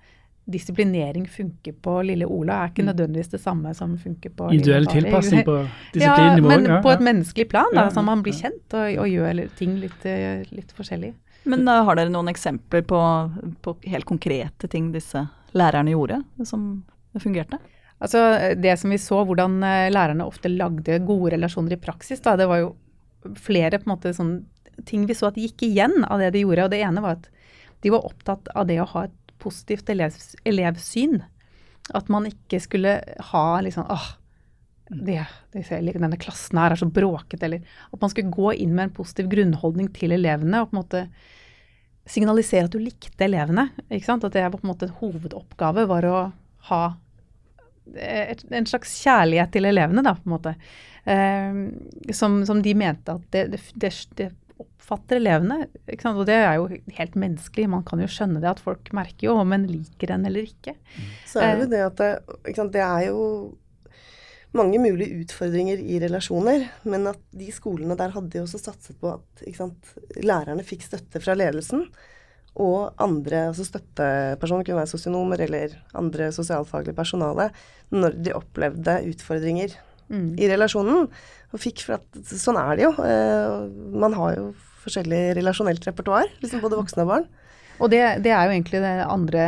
disiplinering 0.45 1.29
funker 1.29 1.73
på 1.73 1.97
lille 2.03 2.27
Ola, 2.27 2.63
er 2.63 2.73
ikke 2.73 2.83
mm. 2.83 2.89
nødvendigvis 2.91 3.31
det 3.35 3.41
samme 3.43 3.73
som 3.79 3.95
funker 3.99 4.33
på 4.35 4.49
Individuell 4.51 4.89
tilpassing 4.91 5.45
på 5.47 5.59
disiplinnivå? 5.95 6.51
Ja, 6.53 6.59
men 6.59 6.67
ja, 6.67 6.79
på 6.83 6.91
et 6.91 7.05
menneskelig 7.05 7.49
plan, 7.53 7.71
da, 7.77 7.87
så 7.95 8.03
man 8.03 8.25
blir 8.27 8.35
kjent 8.35 8.75
og, 8.75 8.89
og 9.05 9.11
gjør 9.11 9.45
ting 9.59 9.77
litt, 9.83 10.07
eh, 10.09 10.43
litt 10.51 10.75
forskjellig. 10.75 11.13
Men 11.47 11.67
uh, 11.67 11.83
har 11.87 11.99
dere 11.99 12.11
noen 12.11 12.31
eksempler 12.31 12.83
på, 12.87 12.99
på, 13.63 13.77
helt 13.91 14.09
konkrete 14.09 14.71
ting 14.71 14.91
disse 14.95 15.25
lærerne 15.59 15.95
gjorde, 15.95 16.21
som 16.49 16.83
fungerte? 17.23 17.59
Altså, 18.03 18.23
det 18.59 18.75
som 18.81 18.91
vi 18.91 18.99
så, 18.99 19.23
hvordan 19.27 19.61
uh, 19.63 19.89
lærerne 19.95 20.27
ofte 20.27 20.51
lagde 20.51 20.99
gode 21.07 21.37
relasjoner 21.37 21.77
i 21.77 21.83
praksis, 21.83 22.23
da, 22.25 22.35
det 22.39 22.51
var 22.51 22.65
jo 22.65 22.73
flere 23.39 23.79
på 23.79 23.87
en 23.87 23.95
måte 23.95 24.15
sånn 24.17 24.41
ting 24.89 25.07
vi 25.07 25.15
så 25.15 25.29
at 25.31 25.39
gikk 25.39 25.63
igjen 25.69 26.03
av 26.09 26.23
det 26.23 26.33
de 26.35 26.43
gjorde. 26.43 26.67
Og 26.67 26.75
det 26.75 26.83
ene 26.83 27.03
var 27.05 27.21
at 27.21 27.29
de 27.83 27.91
var 27.95 28.07
opptatt 28.07 28.51
av 28.55 28.67
det 28.67 28.81
å 28.83 28.89
ha 28.95 29.07
et 29.07 29.19
positivt 29.43 29.91
elev, 29.93 30.17
elevsyn. 30.49 31.21
At 31.93 32.11
man 32.13 32.29
ikke 32.31 32.61
skulle 32.63 32.97
ha 33.33 33.47
liksom 33.67 33.89
åh, 33.91 34.09
det, 34.93 35.21
det, 35.53 35.67
denne 35.73 36.19
klassen 36.21 36.59
her 36.61 36.75
er 36.75 36.81
så 36.81 36.89
bråkete, 36.89 37.47
eller 37.47 37.63
at 37.91 38.03
man 38.03 38.13
skulle 38.13 38.35
gå 38.35 38.53
inn 38.65 38.75
med 38.77 38.89
en 38.89 38.97
positiv 38.97 39.31
grunnholdning 39.33 39.89
til 39.97 40.15
elevene 40.15 40.63
og 40.63 40.71
på 40.71 40.77
en 40.77 40.83
måte 40.83 41.07
signalisere 42.09 42.67
at 42.67 42.75
du 42.75 42.83
likte 42.83 43.25
elevene. 43.25 43.69
ikke 43.89 44.09
sant? 44.09 44.27
At 44.27 44.35
det 44.35 44.45
var 44.45 44.57
på 44.57 44.67
en 44.67 44.73
måte 44.73 44.89
en 44.91 44.99
hovedoppgave 44.99 45.87
var 45.91 46.09
å 46.09 46.19
ha 46.69 46.83
en 47.93 48.67
slags 48.67 48.95
kjærlighet 49.03 49.53
til 49.55 49.67
elevene, 49.67 50.05
da, 50.07 50.15
på 50.15 50.29
en 50.29 50.35
måte. 50.35 50.55
Eh, 51.05 52.13
som, 52.15 52.41
som, 52.47 52.61
de 52.63 52.75
mente 52.79 53.17
at 53.17 53.25
det, 53.35 53.61
det, 53.75 53.91
det, 54.19 54.29
oppfatter 54.62 55.19
elevene. 55.21 55.66
Og 56.12 56.23
det 56.28 56.37
er 56.37 56.59
jo 56.59 56.69
helt 56.99 57.19
menneskelig, 57.19 57.69
man 57.71 57.85
kan 57.88 58.02
jo 58.02 58.11
skjønne 58.11 58.42
det 58.42 58.50
at 58.52 58.62
folk 58.62 58.92
merker 58.97 59.28
jo 59.28 59.37
om 59.42 59.54
en 59.54 59.66
liker 59.69 60.14
en 60.14 60.28
eller 60.28 60.49
ikke. 60.49 60.76
Så 61.28 61.42
er 61.45 61.62
det 61.62 61.73
det 61.75 61.83
at 61.87 62.00
det, 62.00 62.69
det 62.75 62.85
er 62.85 63.11
jo 63.11 63.21
mange 64.57 64.81
mulige 64.83 65.23
utfordringer 65.23 65.81
i 65.81 65.99
relasjoner, 66.02 66.66
men 66.85 67.09
at 67.09 67.21
de 67.33 67.49
skolene 67.54 67.97
der 67.99 68.12
hadde 68.12 68.37
jo 68.37 68.45
også 68.45 68.61
satset 68.61 68.99
på 69.00 69.14
at 69.14 69.45
sant, 69.57 69.95
lærerne 70.21 70.64
fikk 70.66 70.85
støtte 70.85 71.23
fra 71.25 71.37
ledelsen. 71.38 71.87
Og 72.61 72.92
andre 73.00 73.47
altså 73.49 73.64
støttepersoner, 73.64 74.66
kunne 74.66 74.83
være 74.83 74.90
sosionomer 74.90 75.40
eller 75.40 75.78
andre 75.97 76.28
sosialfaglige 76.37 76.99
personale, 76.99 77.49
når 77.95 78.19
de 78.21 78.35
opplevde 78.37 78.99
utfordringer 79.09 79.78
mm. 80.12 80.28
i 80.38 80.50
relasjonen. 80.52 81.09
Og 81.52 81.61
fikk 81.61 81.85
for 81.87 81.99
at 81.99 82.21
Sånn 82.28 82.61
er 82.61 82.76
det 82.78 82.87
jo. 82.87 82.92
Eh, 83.04 83.57
man 84.02 84.16
har 84.16 84.37
jo 84.38 84.50
forskjellig 84.83 85.37
relasjonelt 85.38 85.85
repertoar, 85.87 86.31
liksom 86.42 86.62
både 86.62 86.78
voksne 86.81 87.07
og 87.07 87.12
barn. 87.12 87.31
Og 87.83 87.90
det, 87.90 88.02
det, 88.23 88.31
er 88.31 88.47
jo 88.47 88.54
egentlig 88.54 88.83
det 88.83 88.92
andre 89.11 89.45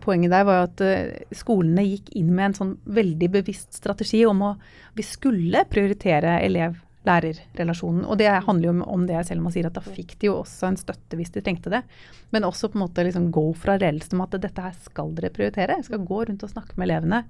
poenget 0.00 0.32
der, 0.32 0.46
var 0.46 0.60
jo 0.60 0.66
at 0.68 0.82
uh, 0.84 1.34
skolene 1.36 1.84
gikk 1.84 2.12
inn 2.16 2.30
med 2.32 2.50
en 2.50 2.56
sånn 2.56 2.72
veldig 2.96 3.28
bevisst 3.34 3.76
strategi 3.76 4.22
om 4.28 4.40
å 4.46 4.54
Vi 4.94 5.04
skulle 5.04 5.64
prioritere 5.66 6.38
elev, 6.46 6.78
lærerrelasjonen. 7.04 8.04
Og 8.06 8.18
det 8.20 8.30
handler 8.30 8.68
jo 8.68 8.74
om 8.94 9.06
det 9.08 9.18
man 9.42 9.52
sier 9.52 9.66
at 9.68 9.76
da 9.76 9.82
fikk 9.82 10.14
de 10.20 10.30
jo 10.30 10.38
også 10.38 10.70
en 10.70 10.78
støtte 10.80 11.18
hvis 11.18 11.34
de 11.34 11.42
trengte 11.44 11.72
det. 11.72 11.82
Men 12.30 12.46
også 12.48 12.70
på 12.70 12.78
en 12.78 12.84
måte 12.86 13.04
liksom 13.04 13.32
gå 13.34 13.44
fra 13.58 13.76
ledelsen 13.80 14.16
om 14.16 14.24
at 14.24 14.38
dette 14.38 14.64
her 14.64 14.76
skal 14.86 15.10
dere 15.18 15.32
prioritere. 15.34 15.80
Jeg 15.80 15.90
skal 15.90 16.06
gå 16.06 16.22
rundt 16.30 16.46
og 16.46 16.54
snakke 16.54 16.78
med 16.78 16.88
elevene. 16.88 17.24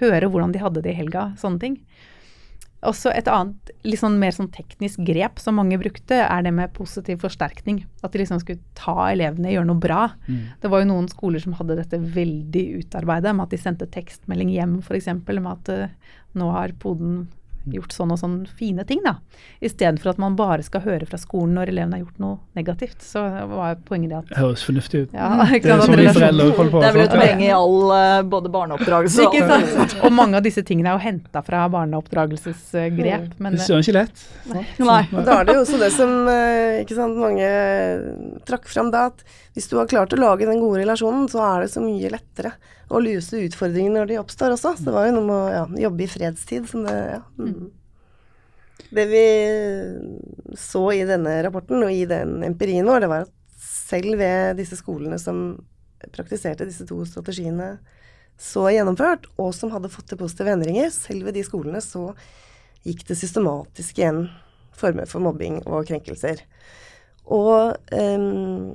Høre 0.00 0.32
hvordan 0.32 0.56
de 0.56 0.64
hadde 0.64 0.82
det 0.82 0.96
i 0.96 0.98
helga. 0.98 1.28
Sånne 1.38 1.62
ting. 1.62 1.78
Også 2.82 3.12
et 3.14 3.28
annet 3.30 3.70
litt 3.86 4.00
sånn 4.00 4.16
mer 4.18 4.34
sånn 4.34 4.50
teknisk 4.50 5.04
grep 5.06 5.38
som 5.38 5.54
mange 5.58 5.78
brukte, 5.78 6.16
er 6.24 6.42
det 6.42 6.50
med 6.54 6.72
positiv 6.74 7.20
forsterkning. 7.22 7.84
At 8.02 8.14
de 8.14 8.22
liksom 8.22 8.40
skulle 8.42 8.62
ta 8.78 8.96
elevene, 9.12 9.52
gjøre 9.52 9.68
noe 9.68 9.82
bra. 9.82 10.08
Mm. 10.26 10.40
Det 10.62 10.70
var 10.72 10.82
jo 10.82 10.88
noen 10.90 11.06
skoler 11.12 11.42
som 11.42 11.54
hadde 11.58 11.78
dette 11.78 12.00
veldig 12.02 12.64
utarbeidet, 12.80 13.36
med 13.36 13.46
at 13.46 13.54
de 13.54 13.60
sendte 13.62 13.90
tekstmelding 13.94 14.50
hjem 14.50 14.80
f.eks. 14.82 15.12
med 15.30 15.52
at 15.52 15.70
uh, 15.70 16.18
nå 16.38 16.50
har 16.56 16.74
poden 16.82 17.28
gjort 17.70 17.94
sånn 17.94 18.12
og 18.14 18.18
sånn 18.18 18.36
fine 18.58 18.84
ting, 18.88 19.02
da. 19.04 19.16
Istedenfor 19.62 20.12
at 20.12 20.20
man 20.22 20.34
bare 20.38 20.64
skal 20.66 20.82
høre 20.84 21.06
fra 21.06 21.18
skolen 21.20 21.54
når 21.56 21.70
elevene 21.72 21.98
har 21.98 22.02
gjort 22.04 22.22
noe 22.22 22.38
negativt. 22.58 23.02
Så 23.06 23.22
var 23.52 23.76
poenget 23.86 24.12
det 24.12 24.18
at 24.18 24.32
Høres 24.40 24.64
fornuftig 24.66 25.04
ut. 25.04 25.14
Ja, 25.14 25.30
det 25.52 25.60
er 25.62 25.82
sånn 25.84 25.98
vi 25.98 26.06
foreldre 26.08 26.48
holder 26.58 26.72
på 26.72 26.82
Det 26.82 26.88
er 26.88 26.96
vel 26.96 27.04
et 27.04 27.14
poeng 27.16 27.44
i 27.44 27.50
all 27.54 27.78
uh, 27.92 28.22
både 28.34 28.52
barneoppdragelse 28.56 29.28
og 29.28 29.36
Ikke 29.38 29.60
sant. 29.76 29.96
Og 30.02 30.16
mange 30.16 30.40
av 30.40 30.46
disse 30.46 30.64
tingene 30.66 30.92
er 30.92 30.98
jo 30.98 31.04
henta 31.04 31.44
fra 31.46 31.64
barneoppdragelsesgrep. 31.72 33.28
Mm. 33.28 33.38
Men, 33.38 33.58
det 33.60 33.68
er 33.68 33.86
ikke 33.86 33.96
lett. 34.00 34.26
Nei. 34.52 34.64
Nei. 34.82 35.02
Da 35.22 35.38
er 35.38 35.48
det 35.48 35.58
jo 35.58 35.64
også 35.66 35.80
det 35.82 35.92
som 35.94 36.16
uh, 36.26 36.80
ikke 36.82 36.98
sant, 36.98 37.20
mange 37.22 37.52
trakk 38.48 38.66
fram 38.70 38.90
da, 38.94 39.08
at 39.12 39.22
hvis 39.52 39.68
du 39.68 39.76
har 39.76 39.90
klart 39.90 40.14
å 40.14 40.20
lage 40.20 40.48
den 40.48 40.62
gode 40.62 40.80
relasjonen, 40.80 41.26
så 41.28 41.42
er 41.44 41.64
det 41.64 41.72
så 41.74 41.82
mye 41.84 42.10
lettere 42.12 42.54
å 42.92 43.00
løse 43.02 43.40
utfordringene 43.44 44.00
når 44.00 44.10
de 44.10 44.18
oppstår 44.22 44.54
også. 44.54 44.74
Så 44.78 44.86
det 44.86 44.94
var 44.94 45.08
jo 45.08 45.16
noe 45.18 45.28
med 45.28 45.36
å 45.36 45.52
ja, 45.52 45.64
jobbe 45.86 46.06
i 46.06 46.10
fredstid 46.10 46.68
som 46.70 46.86
det 46.88 46.96
ja. 46.96 47.22
Mm. 47.36 47.70
Det 48.92 49.04
vi 49.08 49.26
så 50.58 50.82
i 50.92 51.04
denne 51.08 51.38
rapporten 51.44 51.84
og 51.84 51.92
i 51.92 52.04
den 52.08 52.42
empirien 52.44 52.88
vår, 52.88 53.04
det 53.04 53.10
var 53.12 53.26
at 53.26 53.32
selv 53.62 54.18
ved 54.20 54.58
disse 54.60 54.76
skolene 54.80 55.16
som 55.20 55.44
praktiserte 56.12 56.66
disse 56.68 56.84
to 56.88 56.98
strategiene 57.08 57.76
så 58.40 58.66
gjennomført, 58.72 59.28
og 59.40 59.52
som 59.54 59.70
hadde 59.72 59.92
fått 59.92 60.08
til 60.10 60.20
positive 60.20 60.52
endringer, 60.52 60.88
selv 60.92 61.28
ved 61.28 61.36
de 61.36 61.44
skolene 61.46 61.80
så 61.84 62.08
gikk 62.82 63.04
det 63.06 63.18
systematisk 63.20 64.00
igjen 64.00 64.24
former 64.76 65.06
for 65.08 65.22
mobbing 65.22 65.60
og 65.62 65.86
krenkelser. 65.88 66.42
Og 67.30 67.76
um, 67.92 68.72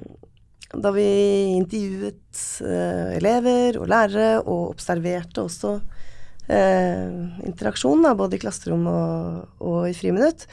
da 0.73 0.91
vi 0.91 1.05
intervjuet 1.55 2.41
uh, 2.65 3.15
elever 3.15 3.79
og 3.79 3.87
lærere, 3.91 4.41
og 4.43 4.73
observerte 4.73 5.45
også 5.45 5.77
uh, 5.79 7.15
interaksjon, 7.47 8.03
da, 8.03 8.15
både 8.17 8.37
i 8.37 8.41
klasserom 8.43 8.83
og, 8.91 9.47
og, 9.61 9.79
i 9.87 9.95
friminutt, 9.95 10.47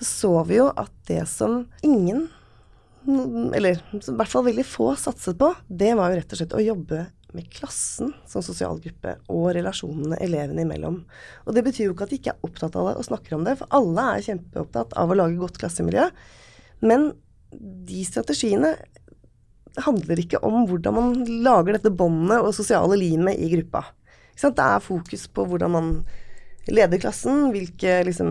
så 0.00 0.32
vi 0.48 0.60
jo 0.60 0.70
at 0.72 0.92
det 1.10 1.24
som 1.28 1.60
ingen, 1.84 2.26
eller 3.08 3.76
i 3.76 4.00
hvert 4.00 4.32
fall 4.32 4.46
veldig 4.48 4.66
få, 4.66 4.92
satset 5.00 5.38
på, 5.40 5.52
det 5.68 5.94
var 5.98 6.12
jo 6.12 6.20
rett 6.20 6.34
og 6.34 6.40
slett 6.40 6.56
å 6.56 6.64
jobbe 6.64 7.04
med 7.36 7.48
klassen 7.52 8.14
som 8.28 8.40
sosial 8.44 8.78
gruppe 8.80 9.18
og 9.28 9.50
relasjonene 9.56 10.16
elevene 10.24 10.64
imellom. 10.64 11.02
Og 11.44 11.56
det 11.56 11.64
betyr 11.66 11.88
jo 11.88 11.94
ikke 11.94 12.06
at 12.06 12.12
de 12.12 12.20
ikke 12.22 12.32
er 12.32 12.46
opptatt 12.46 12.76
av 12.78 12.88
det 12.88 12.94
og 13.00 13.08
snakker 13.08 13.36
om 13.36 13.44
det, 13.44 13.58
for 13.60 13.68
alle 13.76 14.04
er 14.14 14.24
kjempeopptatt 14.30 14.94
av 14.96 15.12
å 15.12 15.18
lage 15.18 15.40
godt 15.40 15.60
klassemiljø. 15.60 16.06
Men 16.88 17.10
de 17.52 18.04
strategiene 18.06 18.74
handler 19.84 20.20
ikke 20.22 20.40
om 20.46 20.64
hvordan 20.68 20.96
man 20.96 21.12
lager 21.44 21.76
dette 21.76 21.92
båndet 21.94 22.42
og 22.42 22.54
sosiale 22.56 22.98
limet 23.00 23.38
i 23.38 23.50
gruppa. 23.56 23.84
Det 24.38 24.62
er 24.62 24.84
fokus 24.84 25.26
på 25.34 25.44
hvordan 25.50 25.72
man 25.74 25.90
leder 26.68 27.00
klassen, 27.00 27.48
hvilke 27.54 28.02
liksom, 28.06 28.30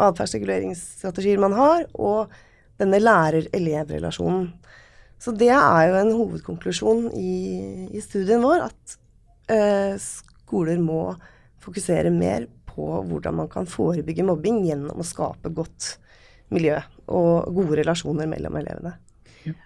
atferdsreguleringsstrategier 0.00 1.40
man 1.42 1.54
har, 1.56 1.84
og 1.94 2.32
denne 2.80 2.98
lærer-elev-relasjonen. 3.02 4.48
Så 5.20 5.32
det 5.36 5.52
er 5.54 5.88
jo 5.88 5.98
en 6.00 6.12
hovedkonklusjon 6.16 7.06
i, 7.16 7.34
i 7.94 8.02
studien 8.02 8.42
vår, 8.44 8.66
at 8.66 8.96
eh, 9.52 9.94
skoler 10.00 10.80
må 10.82 11.14
fokusere 11.64 12.10
mer 12.12 12.48
på 12.68 12.88
hvordan 13.08 13.38
man 13.38 13.48
kan 13.52 13.68
forebygge 13.70 14.26
mobbing 14.26 14.64
gjennom 14.66 15.00
å 15.00 15.06
skape 15.06 15.52
godt 15.54 15.94
miljø 16.52 16.80
og 17.14 17.54
gode 17.54 17.78
relasjoner 17.80 18.28
mellom 18.28 18.58
elevene. 18.60 18.96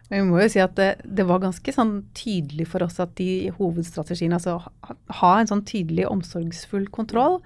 Men 0.09 0.21
vi 0.23 0.27
må 0.27 0.43
jo 0.43 0.51
si 0.53 0.61
at 0.63 0.75
det, 0.79 0.89
det, 1.05 1.27
var 1.29 1.43
ganske 1.43 1.75
sånn 1.75 1.95
tydelig 2.17 2.69
for 2.73 2.85
oss 2.87 2.99
at 3.03 3.15
de 3.21 3.53
hovedstrategiene, 3.59 4.39
altså 4.39 4.59
ha 5.21 5.33
en 5.39 5.51
sånn 5.51 5.65
tydelig 5.69 6.09
omsorgsfull 6.11 6.89
kontroll 6.95 7.39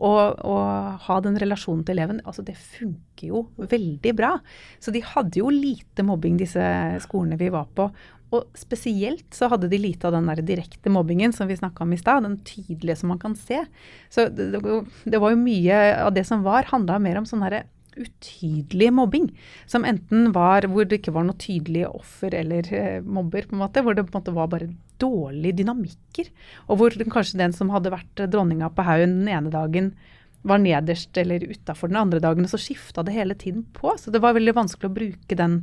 og, 0.00 0.38
og 0.46 1.02
ha 1.06 1.18
den 1.24 1.36
relasjonen 1.40 1.82
til 1.84 1.98
eleven, 1.98 2.22
altså 2.24 2.44
det 2.46 2.56
funker 2.56 3.34
jo 3.34 3.42
veldig 3.58 4.14
bra. 4.16 4.36
Så 4.80 4.94
de 4.94 5.02
hadde 5.04 5.42
jo 5.42 5.50
lite 5.52 6.06
mobbing, 6.06 6.38
disse 6.40 6.64
skolene 7.04 7.38
vi 7.40 7.50
var 7.52 7.68
på. 7.76 7.90
Og 8.30 8.46
spesielt 8.54 9.26
så 9.34 9.48
hadde 9.50 9.68
de 9.70 9.80
lite 9.80 10.06
av 10.06 10.14
den 10.14 10.28
der 10.30 10.40
direkte 10.46 10.92
mobbingen 10.92 11.34
som 11.34 11.50
vi 11.50 11.58
snakka 11.58 11.82
om 11.84 11.92
i 11.92 11.98
stad, 11.98 12.24
den 12.24 12.38
tydelige 12.46 13.00
som 13.00 13.10
man 13.12 13.20
kan 13.22 13.34
se. 13.36 13.64
Så 14.08 14.28
det, 14.30 14.62
det, 14.62 15.18
var 15.18 15.34
jo 15.34 15.42
mye 15.42 15.80
av 15.98 16.14
det 16.14 16.24
som 16.28 16.46
var, 16.46 16.70
handla 16.70 17.00
mer 17.02 17.20
om 17.20 17.26
sånn 17.28 17.42
herre 17.44 17.64
utydelig 18.00 18.90
mobbing. 18.96 19.30
Som 19.70 19.86
enten 19.88 20.30
var 20.36 20.66
hvor 20.70 20.88
det 20.88 21.00
ikke 21.00 21.14
var 21.16 21.26
noe 21.28 21.40
tydelig 21.40 21.86
offer 21.88 22.34
eller 22.36 22.70
eh, 22.74 23.02
mobber, 23.04 23.48
på 23.48 23.56
en 23.56 23.64
måte, 23.64 23.84
hvor 23.84 23.96
det 23.96 24.06
på 24.08 24.14
en 24.14 24.20
måte 24.20 24.36
var 24.36 24.50
bare 24.52 24.70
dårlige 25.00 25.60
dynamikker. 25.62 26.30
Og 26.68 26.80
hvor 26.80 26.96
kanskje 27.12 27.40
den 27.40 27.56
som 27.56 27.72
hadde 27.74 27.92
vært 27.94 28.24
dronninga 28.32 28.72
på 28.74 28.86
haugen 28.86 29.20
den 29.22 29.32
ene 29.32 29.52
dagen, 29.52 29.94
var 30.42 30.60
nederst 30.62 31.16
eller 31.20 31.42
utafor 31.44 31.90
den 31.90 32.00
andre 32.00 32.20
dagen, 32.22 32.46
og 32.46 32.52
så 32.52 32.60
skifta 32.60 33.04
det 33.04 33.12
hele 33.12 33.36
tiden 33.36 33.66
på. 33.76 33.92
Så 34.00 34.12
det 34.12 34.22
var 34.24 34.36
veldig 34.36 34.56
vanskelig 34.56 34.88
å 34.88 34.96
bruke 34.96 35.36
den 35.36 35.62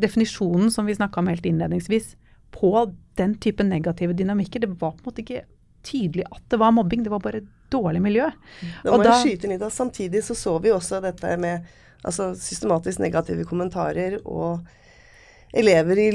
definisjonen 0.00 0.70
som 0.72 0.88
vi 0.88 0.96
snakka 0.96 1.20
om 1.20 1.28
helt 1.28 1.44
innledningsvis, 1.46 2.14
på 2.54 2.72
den 3.18 3.34
type 3.42 3.64
negative 3.66 4.14
dynamikker. 4.16 4.62
Det 4.62 4.78
var 4.80 4.94
på 4.94 5.02
en 5.02 5.10
måte 5.10 5.24
ikke 5.24 5.44
tydelig 5.84 6.26
at 6.30 6.42
det 6.50 6.60
var 6.60 6.74
mobbing, 6.74 7.04
det 7.04 7.12
var 7.12 7.22
bare 7.24 7.42
dårlig 7.72 8.02
miljø. 8.02 8.30
Da 8.84 8.94
må 8.94 9.04
jeg 9.06 9.20
skyte 9.22 9.48
inn 9.48 9.56
i 9.56 9.60
det. 9.60 9.70
Samtidig 9.74 10.24
så 10.24 10.36
så 10.38 10.56
vi 10.62 10.72
også 10.74 11.00
dette 11.04 11.36
med 11.40 11.66
altså, 12.02 12.32
systematisk 12.38 13.02
negative 13.02 13.46
kommentarer 13.48 14.18
og 14.24 14.64
elever 15.54 15.98
i 16.02 16.08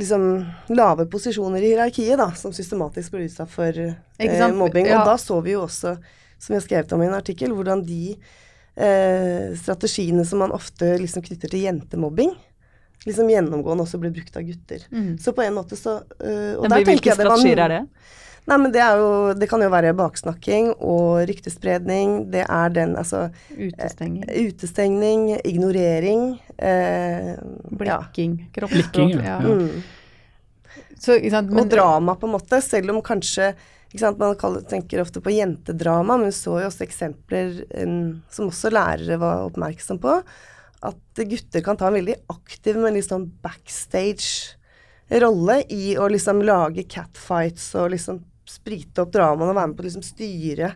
liksom 0.00 0.26
lave 0.72 1.06
posisjoner 1.12 1.62
i 1.62 1.74
hierarkiet 1.74 2.16
da, 2.18 2.30
som 2.38 2.54
systematisk 2.56 3.12
ble 3.12 3.26
utsatt 3.28 3.52
for 3.52 3.82
eh, 3.82 4.46
mobbing. 4.56 4.88
Ja. 4.88 5.02
Og 5.02 5.12
da 5.12 5.16
så 5.20 5.38
vi 5.44 5.52
jo 5.56 5.66
også, 5.66 5.96
som 6.40 6.56
jeg 6.56 6.64
skrev 6.64 6.96
om 6.96 7.04
i 7.04 7.10
en 7.10 7.18
artikkel, 7.18 7.52
hvordan 7.52 7.84
de 7.84 8.16
eh, 8.16 9.52
strategiene 9.60 10.24
som 10.24 10.40
man 10.44 10.56
ofte 10.56 10.94
liksom 11.02 11.24
knytter 11.26 11.52
til 11.52 11.66
jentemobbing, 11.68 12.32
liksom 13.06 13.28
gjennomgående 13.30 13.84
også 13.84 14.00
ble 14.02 14.10
brukt 14.14 14.36
av 14.40 14.46
gutter. 14.48 14.86
Mm. 14.90 15.16
Så 15.22 15.36
på 15.36 15.44
en 15.44 15.56
måte 15.56 15.78
så 15.78 16.00
uh, 16.00 16.54
og 16.58 16.66
der 16.72 16.86
Hvilke 16.88 17.14
strategier 17.14 17.62
er 17.66 17.74
det? 17.74 17.82
Nei, 18.46 18.56
men 18.62 18.70
det 18.70 18.82
er 18.82 19.00
jo 19.00 19.34
Det 19.34 19.48
kan 19.50 19.62
jo 19.62 19.70
være 19.72 19.94
baksnakking 19.98 20.72
og 20.76 21.26
ryktespredning. 21.26 22.16
Det 22.30 22.44
er 22.46 22.74
den, 22.74 22.94
altså 22.98 23.26
Utestengning. 23.50 24.24
Eh, 24.28 24.50
utestengning, 24.50 25.28
ignorering. 25.42 26.26
Eh, 26.56 27.34
Blikking. 27.70 28.38
Ja. 28.44 28.50
Kroppsspråk. 28.54 29.16
Ja. 29.18 29.38
Mm. 29.42 29.82
Så, 30.96 31.18
sant, 31.30 31.50
og 31.52 31.70
drama, 31.70 32.14
på 32.16 32.28
en 32.28 32.36
måte. 32.36 32.60
Selv 32.64 32.94
om 32.94 33.02
kanskje 33.04 33.52
sant, 33.96 34.18
Man 34.20 34.36
kaller, 34.38 34.62
tenker 34.68 35.00
ofte 35.00 35.22
på 35.24 35.32
jentedrama, 35.32 36.18
men 36.18 36.28
vi 36.28 36.36
så 36.36 36.58
jo 36.60 36.68
også 36.68 36.84
eksempler 36.84 37.62
um, 37.80 38.20
som 38.30 38.50
også 38.50 38.70
lærere 38.74 39.18
var 39.22 39.46
oppmerksom 39.46 40.00
på. 40.02 40.18
At 40.86 41.22
gutter 41.30 41.64
kan 41.64 41.78
ta 41.80 41.88
en 41.88 41.96
veldig 41.96 42.18
aktiv, 42.30 42.76
men 42.78 42.94
litt 42.94 43.08
sånn 43.08 43.26
backstage 43.42 44.56
rolle 45.22 45.60
i 45.72 45.94
å 45.98 46.08
liksom 46.10 46.42
lage 46.44 46.84
catfights 46.90 47.70
og 47.78 47.92
liksom 47.94 48.20
sprite 48.50 49.04
opp 49.04 49.12
dramaene 49.14 49.52
og 49.52 49.58
være 49.58 49.70
med 49.72 49.78
på 49.78 49.84
å 49.84 49.88
liksom 49.88 50.06
styre 50.06 50.72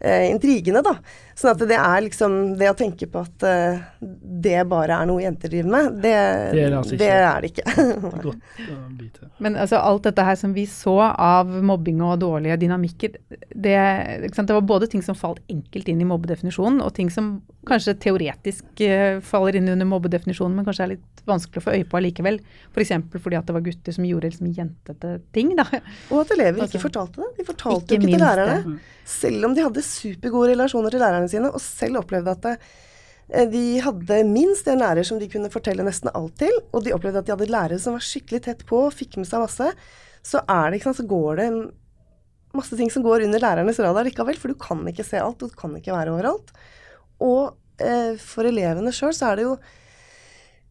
intrigene, 0.00 0.80
da. 0.84 0.94
Sånn 1.40 1.54
at 1.54 1.62
det 1.70 1.76
er 1.78 2.02
liksom 2.04 2.34
Det 2.60 2.68
å 2.68 2.76
tenke 2.76 3.06
på 3.10 3.22
at 3.24 3.44
eh, 3.48 3.80
det 4.00 4.64
bare 4.68 4.96
er 5.00 5.08
noe 5.08 5.22
jenter 5.22 5.52
driver 5.52 5.72
med, 5.72 6.00
det, 6.02 6.12
det, 6.12 6.64
er, 6.64 6.70
det, 6.70 6.78
altså 6.78 6.98
det 7.00 7.08
er 7.14 7.44
det 7.44 7.50
ikke. 7.52 8.34
Men 9.44 9.56
altså 9.60 9.80
alt 9.80 10.08
dette 10.08 10.24
her 10.26 10.36
som 10.40 10.54
vi 10.56 10.66
så 10.68 10.96
av 11.10 11.48
mobbing 11.48 12.00
og 12.04 12.18
dårlige 12.22 12.58
dynamikker, 12.60 13.16
det, 13.30 13.76
det, 14.24 14.54
var 14.54 14.66
både 14.68 14.88
ting 14.92 15.04
som 15.04 15.16
falt 15.18 15.40
enkelt 15.52 15.88
inn 15.92 16.00
i 16.00 16.08
mobbedefinisjonen, 16.08 16.80
og 16.84 16.94
ting 16.96 17.12
som 17.12 17.38
kanskje 17.68 17.96
teoretisk 18.00 18.84
uh, 18.88 19.20
faller 19.24 19.60
inn 19.60 19.68
under 19.72 19.88
mobbedefinisjonen, 19.88 20.56
men 20.56 20.68
kanskje 20.68 20.86
er 20.86 20.92
litt 20.94 21.24
vanskelig 21.28 21.60
å 21.60 21.66
få 21.66 21.74
øye 21.76 21.88
på 21.88 22.00
allikevel. 22.00 22.40
F.eks. 22.72 22.94
For 23.12 23.26
fordi 23.26 23.40
at 23.40 23.48
det 23.48 23.56
var 23.56 23.64
gutter 23.66 23.96
som 23.96 24.06
gjorde 24.08 24.30
liksom 24.30 24.48
jentete 24.56 25.18
ting. 25.36 25.52
Da. 25.58 25.66
Og 26.08 26.22
at 26.22 26.32
elever 26.36 26.64
altså, 26.64 26.78
ikke 26.78 26.86
fortalte 26.88 27.20
det. 27.20 27.30
De 27.36 27.48
fortalte 27.48 27.96
jo 27.96 28.00
ikke 28.00 28.14
til 28.14 28.24
lærerne. 28.24 28.78
Selv 29.10 29.48
om 29.48 29.56
de 29.56 29.64
hadde 29.66 29.82
supergode 29.90 30.52
relasjoner 30.54 30.94
til 30.94 31.02
lærerne 31.02 31.30
sine, 31.30 31.50
og 31.50 31.62
selv 31.62 32.00
opplevde 32.02 32.36
at 32.36 32.48
eh, 32.54 33.46
de 33.50 33.64
hadde 33.84 34.22
minst 34.28 34.68
en 34.70 34.82
lærer 34.82 35.06
som 35.06 35.20
de 35.20 35.28
kunne 35.30 35.52
fortelle 35.52 35.86
nesten 35.86 36.12
alt 36.14 36.38
til, 36.40 36.54
og 36.72 36.86
de 36.86 36.94
opplevde 36.96 37.22
at 37.22 37.28
de 37.28 37.34
hadde 37.36 37.50
lærere 37.52 37.80
som 37.82 37.98
var 37.98 38.06
skikkelig 38.06 38.44
tett 38.46 38.64
på, 38.68 38.86
og 38.88 38.96
fikk 38.96 39.18
med 39.20 39.28
seg 39.30 39.44
masse, 39.44 39.72
så 40.26 40.42
det 40.44 40.82
så 40.84 41.06
går 41.08 41.36
det 41.40 41.50
masse 42.56 42.76
ting 42.76 42.90
som 42.90 43.04
går 43.04 43.24
under 43.24 43.42
lærernes 43.42 43.78
radar 43.80 44.06
likevel, 44.06 44.38
for 44.38 44.52
du 44.52 44.58
kan 44.58 44.82
ikke 44.90 45.06
se 45.06 45.20
alt, 45.20 45.42
og 45.42 45.52
du 45.52 45.58
kan 45.58 45.74
ikke 45.78 45.94
være 45.94 46.12
overalt. 46.12 46.50
Og 47.22 47.54
eh, 47.80 48.16
for 48.20 48.48
elevene 48.48 48.92
sjøl 48.94 49.14
så 49.16 49.30
er 49.30 49.40
det 49.40 49.46
jo 49.46 49.54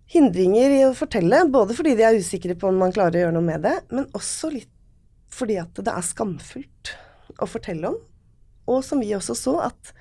hindringer 0.09 0.73
i 0.73 0.83
å 0.87 0.95
fortelle, 0.97 1.43
både 1.53 1.75
fordi 1.77 1.95
de 1.97 2.05
er 2.07 2.17
usikre 2.17 2.57
på 2.57 2.69
om 2.69 2.79
man 2.81 2.93
klarer 2.93 3.19
å 3.19 3.23
gjøre 3.25 3.37
noe 3.37 3.45
med 3.45 3.65
det, 3.65 3.75
men 3.93 4.09
også 4.17 4.51
litt 4.53 4.71
fordi 5.29 5.59
at 5.61 5.77
det 5.77 5.93
er 5.93 6.05
skamfullt 6.05 6.93
å 7.39 7.47
fortelle 7.47 7.91
om. 7.91 7.99
Og 8.69 8.83
som 8.85 9.01
vi 9.01 9.15
også 9.17 9.35
så, 9.37 9.55
at 9.69 9.93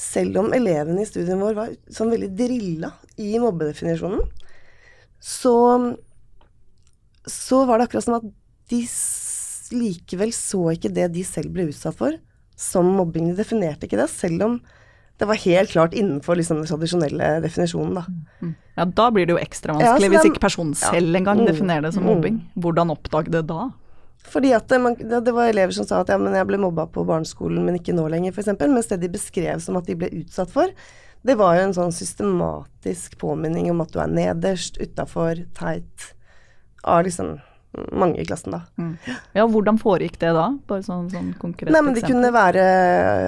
selv 0.00 0.40
om 0.42 0.54
elevene 0.56 1.04
i 1.04 1.08
studien 1.08 1.42
vår 1.42 1.58
var 1.58 1.74
sånn 1.92 2.10
veldig 2.14 2.30
drilla 2.34 2.90
i 3.20 3.36
mobbedefinisjonen, 3.42 4.24
så, 5.22 5.56
så 7.30 7.60
var 7.68 7.78
det 7.78 7.88
akkurat 7.88 8.06
som 8.08 8.18
at 8.18 8.26
de 8.72 8.80
likevel 9.74 10.32
så 10.34 10.70
ikke 10.74 10.92
det 10.92 11.10
de 11.14 11.24
selv 11.26 11.54
ble 11.54 11.68
utsatt 11.70 11.96
for, 11.98 12.16
som 12.58 12.90
mobbing. 12.98 13.30
De 13.30 13.38
definerte 13.38 13.88
ikke 13.88 14.00
det, 14.00 14.10
selv 14.12 14.48
om 14.48 14.58
det 15.18 15.28
var 15.30 15.38
helt 15.38 15.70
klart 15.70 15.94
innenfor 15.94 16.38
liksom, 16.38 16.60
den 16.60 16.68
tradisjonelle 16.68 17.28
definisjonen, 17.44 18.00
da. 18.00 18.04
Mm. 18.42 18.54
Ja, 18.74 18.86
da 18.98 19.06
blir 19.14 19.28
det 19.28 19.36
jo 19.36 19.38
ekstra 19.38 19.76
vanskelig, 19.76 20.08
ja, 20.08 20.12
hvis 20.16 20.28
ikke 20.32 20.42
personen 20.42 20.74
selv 20.78 21.14
engang 21.14 21.44
mm, 21.44 21.46
definerer 21.46 21.86
det 21.86 21.92
som 21.94 22.02
mm. 22.02 22.10
mobbing. 22.10 22.40
Hvordan 22.58 22.90
oppdage 22.90 23.30
det 23.30 23.44
da? 23.46 23.68
Fordi 24.24 24.54
at 24.56 24.68
det, 24.68 24.80
man, 24.80 24.96
det, 24.96 25.32
var 25.36 25.50
elever 25.50 25.74
som 25.76 25.86
sa 25.86 26.00
at 26.00 26.10
ja, 26.12 26.18
men 26.18 26.34
jeg 26.36 26.48
ble 26.48 26.58
mobba 26.60 26.86
på 26.90 27.04
barneskolen, 27.06 27.64
men 27.66 27.78
ikke 27.78 27.94
nå 27.96 28.06
lenger, 28.10 28.32
f.eks. 28.32 28.54
Mens 28.64 28.88
det 28.90 29.02
de 29.02 29.10
beskrev 29.12 29.60
som 29.62 29.76
at 29.78 29.88
de 29.88 29.96
ble 30.00 30.10
utsatt 30.22 30.52
for, 30.52 30.72
det 31.24 31.36
var 31.40 31.56
jo 31.56 31.64
en 31.68 31.76
sånn 31.76 31.92
systematisk 31.94 33.18
påminning 33.20 33.70
om 33.72 33.82
at 33.84 33.92
du 33.94 34.00
er 34.02 34.12
nederst, 34.12 34.80
utafor, 34.80 35.44
teit, 35.56 36.08
av 36.84 37.04
liksom 37.06 37.36
mange 37.92 38.20
i 38.20 38.26
klassen, 38.28 38.54
da. 38.54 38.60
Mm. 38.78 38.92
Ja, 39.34 39.46
hvordan 39.50 39.78
foregikk 39.80 40.18
det 40.22 40.32
da? 40.36 40.46
Bare 40.68 40.84
sånn, 40.86 41.08
sånn 41.12 41.32
konkret 41.40 41.72
Nei, 41.74 41.82
men 41.82 41.96
Det 41.96 42.04
kunne 42.06 42.30
være 42.34 42.64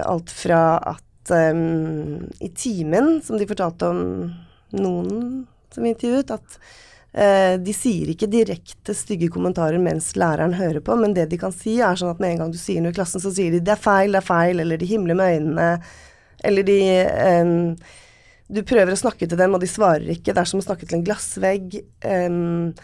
alt 0.06 0.32
fra 0.32 0.61
at 0.94 1.32
um, 1.35 2.26
i 2.40 2.50
timen, 2.54 3.16
som 3.26 3.40
de 3.40 3.48
fortalte 3.48 3.90
om 3.90 4.02
noen 4.76 5.46
som 5.72 5.85
vi 5.85 5.92
intervjuet, 5.92 6.30
at 6.37 6.61
de 7.16 7.72
sier 7.72 8.11
ikke 8.12 8.26
direkte 8.29 8.92
stygge 8.92 9.31
kommentarer 9.33 9.81
mens 9.81 10.11
læreren 10.20 10.52
hører 10.52 10.83
på, 10.85 10.98
men 11.00 11.14
det 11.16 11.31
de 11.31 11.38
kan 11.40 11.55
si, 11.55 11.79
er 11.81 11.96
sånn 11.96 12.11
at 12.12 12.18
med 12.20 12.35
en 12.35 12.42
gang 12.42 12.50
du 12.52 12.59
sier 12.61 12.85
noe 12.85 12.92
i 12.92 12.96
klassen, 12.98 13.22
så 13.24 13.33
sier 13.33 13.55
de 13.55 13.62
'det 13.64 13.72
er 13.72 13.81
feil, 13.81 14.12
det 14.12 14.20
er 14.20 14.26
feil', 14.26 14.61
eller 14.61 14.76
de 14.76 14.88
himler 14.90 15.16
med 15.16 15.38
øynene, 15.38 15.68
eller 16.44 16.62
de 16.62 16.79
um, 17.40 17.76
Du 18.52 18.61
prøver 18.62 18.92
å 18.92 19.00
snakke 19.00 19.26
til 19.26 19.38
dem, 19.40 19.57
og 19.57 19.61
de 19.61 19.66
svarer 19.66 20.07
ikke. 20.12 20.31
Det 20.31 20.38
er 20.38 20.46
som 20.46 20.61
å 20.61 20.62
snakke 20.62 20.87
til 20.87 21.00
en 21.00 21.07
glassvegg. 21.09 21.81
Um, 22.05 22.74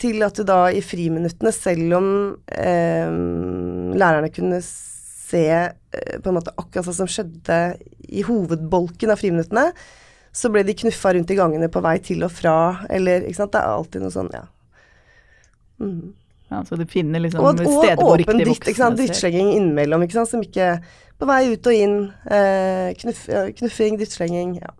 til 0.00 0.22
at 0.22 0.38
du 0.38 0.44
da 0.46 0.60
i 0.70 0.82
friminuttene, 0.84 1.50
selv 1.50 1.96
om 1.98 2.06
um, 2.38 3.90
lærerne 3.98 4.30
kunne 4.32 4.60
se 4.62 5.42
eh, 5.50 6.20
på 6.22 6.30
en 6.30 6.38
måte 6.38 6.54
akkurat 6.56 6.86
sånn 6.86 7.02
som 7.02 7.10
skjedde 7.10 7.58
i 8.08 8.24
hovedbolken 8.26 9.12
av 9.12 9.20
friminuttene, 9.20 9.66
så 10.32 10.50
ble 10.52 10.62
de 10.66 10.76
knuffa 10.78 11.12
rundt 11.14 11.30
i 11.32 11.36
gangene 11.38 11.68
på 11.72 11.82
vei 11.82 11.96
til 12.04 12.22
og 12.26 12.32
fra, 12.32 12.56
eller 12.90 13.26
ikke 13.26 13.40
sant. 13.40 13.52
Det 13.54 13.60
er 13.60 13.76
alltid 13.76 14.04
noe 14.04 14.14
sånn, 14.14 14.30
ja. 14.34 14.44
Mm. 15.80 16.12
Ja, 16.50 16.64
Så 16.66 16.76
du 16.76 16.84
finner 16.90 17.22
liksom 17.22 17.46
og, 17.46 17.62
steder 17.62 18.02
hvor 18.02 18.18
riktig 18.18 18.46
voksne 18.48 18.74
ser. 18.74 18.96
Drittslenging 18.98 19.52
innimellom, 19.54 20.04
ikke 20.06 20.18
sant. 20.18 20.32
Som 20.32 20.44
ikke 20.44 20.76
På 21.20 21.28
vei 21.28 21.42
ut 21.52 21.66
og 21.68 21.76
inn. 21.76 21.96
Eh, 22.32 22.90
knuff, 23.02 23.26
knuffing, 23.58 23.98
drittslenging. 24.00 24.54
Ja. 24.56 24.70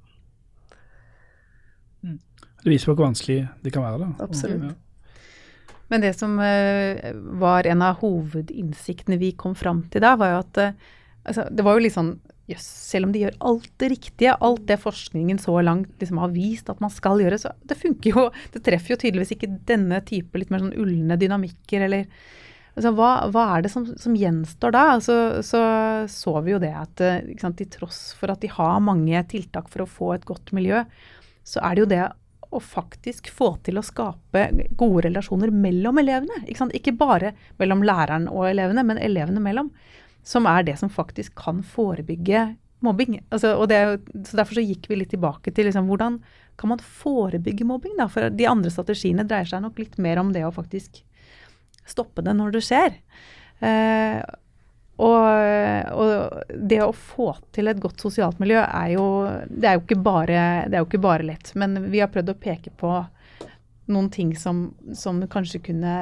Mm. 2.02 2.16
Det 2.62 2.72
viser 2.72 2.90
hvor 2.90 3.02
vanskelig 3.04 3.42
det 3.60 3.74
kan 3.74 3.84
være, 3.84 4.06
da. 4.06 4.24
Absolutt. 4.24 4.70
Ja. 4.70 4.78
Men 5.90 6.06
det 6.06 6.14
som 6.16 6.38
uh, 6.38 7.10
var 7.42 7.66
en 7.66 7.82
av 7.82 7.98
hovedinnsiktene 8.00 9.18
vi 9.20 9.32
kom 9.36 9.56
fram 9.58 9.82
til 9.90 10.04
da, 10.04 10.14
var 10.16 10.32
jo 10.32 10.40
at 10.44 10.60
uh, 10.62 10.90
altså, 11.26 11.48
det 11.50 11.66
var 11.66 11.76
jo 11.76 11.84
litt 11.84 11.96
sånn 11.96 12.12
yes, 12.50 12.66
selv 12.90 13.08
om 13.08 13.14
de 13.14 13.24
gjør 13.24 13.38
alt 13.50 13.70
det 13.80 13.90
riktige, 13.94 14.34
alt 14.34 14.66
det 14.68 14.80
forskningen 14.82 15.40
så 15.42 15.54
langt 15.64 16.02
liksom 16.02 16.20
har 16.22 16.34
vist 16.34 16.70
at 16.72 16.82
man 16.82 16.92
skal 16.92 17.22
gjøre, 17.22 17.38
så 17.40 17.54
det 17.62 17.78
funker 17.78 18.14
jo 18.14 18.28
Det 18.52 18.62
treffer 18.66 18.94
jo 18.94 19.00
tydeligvis 19.00 19.34
ikke 19.36 19.52
denne 19.68 20.00
type 20.06 20.38
litt 20.38 20.52
mer 20.52 20.64
sånn 20.64 20.76
ulne 20.78 21.18
dynamikker, 21.20 21.86
eller 21.86 22.06
altså, 22.74 22.92
hva, 22.96 23.10
hva, 23.32 23.46
er 23.56 23.64
det 23.64 23.72
som, 23.72 23.86
som 24.00 24.16
gjenstår 24.16 24.74
da? 24.76 24.86
Altså, 24.96 25.18
så 25.46 25.62
så 26.10 26.36
vi 26.44 26.54
jo 26.54 26.62
det 26.62 26.72
at 26.76 27.04
eh, 27.04 27.34
sant, 27.40 27.58
til 27.60 27.70
tross 27.70 28.10
for 28.18 28.32
at 28.32 28.42
de 28.42 28.50
har 28.52 28.80
mange 28.84 29.22
tiltak 29.30 29.70
for 29.72 29.84
å 29.84 29.90
få 29.90 30.14
et 30.16 30.26
godt 30.28 30.54
miljø, 30.56 30.84
så 31.46 31.62
er 31.64 31.76
det 31.76 31.84
jo 31.84 31.92
det 31.94 32.04
å 32.50 32.58
faktisk 32.62 33.28
få 33.30 33.52
til 33.66 33.78
å 33.78 33.84
skape 33.86 34.48
gode 34.78 35.04
relasjoner 35.06 35.52
mellom 35.54 36.00
elevene. 36.02 36.42
Ikke, 36.50 36.66
ikke, 36.74 36.96
bare 36.98 37.34
mellom 37.60 37.84
læreren 37.86 38.26
og 38.30 38.48
elevene, 38.48 38.82
men 38.86 38.98
elevene 38.98 39.42
mellom. 39.42 39.70
Som 40.26 40.48
er 40.50 40.66
det 40.66 40.76
som 40.80 40.92
faktisk 40.92 41.35
kan 41.38 41.62
forebygge 41.66 42.50
mobbing. 42.85 43.20
Altså, 43.30 43.54
det, 43.66 43.80
så 44.28 44.40
Derfor 44.40 44.59
så 44.59 44.64
gikk 44.64 44.88
vi 44.90 45.00
litt 45.00 45.12
tilbake 45.14 45.52
til 45.54 45.68
liksom, 45.68 45.88
hvordan 45.90 46.20
kan 46.61 46.72
man 46.72 46.83
forebygge 46.83 47.66
mobbing. 47.68 47.96
Da? 48.00 48.09
For 48.12 48.33
de 48.33 48.48
andre 48.48 48.72
strategiene 48.72 49.26
dreier 49.28 49.48
seg 49.48 49.64
nok 49.64 49.80
litt 49.80 49.98
mer 50.00 50.20
om 50.20 50.33
det 50.35 50.44
å 50.46 50.54
faktisk 50.54 51.02
stoppe 51.88 52.24
det 52.24 52.37
når 52.37 52.56
det 52.56 52.64
skjer. 52.66 52.96
Eh, 53.64 54.20
og, 55.00 55.26
og, 55.96 56.40
det 56.52 56.83
å 56.85 56.92
få 56.92 57.33
til 57.56 57.70
et 57.70 57.80
godt 57.80 58.02
sosialt 58.04 58.40
miljø 58.40 58.61
er 58.61 58.90
jo 58.92 59.04
Det 59.48 59.68
er 59.68 59.78
jo 59.78 59.85
ikke 59.87 59.96
bare, 60.04 60.42
jo 60.68 60.85
ikke 60.85 61.00
bare 61.00 61.26
lett. 61.30 61.54
Men 61.56 61.87
vi 61.88 62.02
har 62.02 62.12
prøvd 62.12 62.35
å 62.35 62.40
peke 62.40 62.72
på 62.76 62.92
noen 63.92 64.11
ting 64.12 64.33
som, 64.38 64.70
som 64.96 65.20
kanskje 65.31 65.62
kunne 65.70 65.92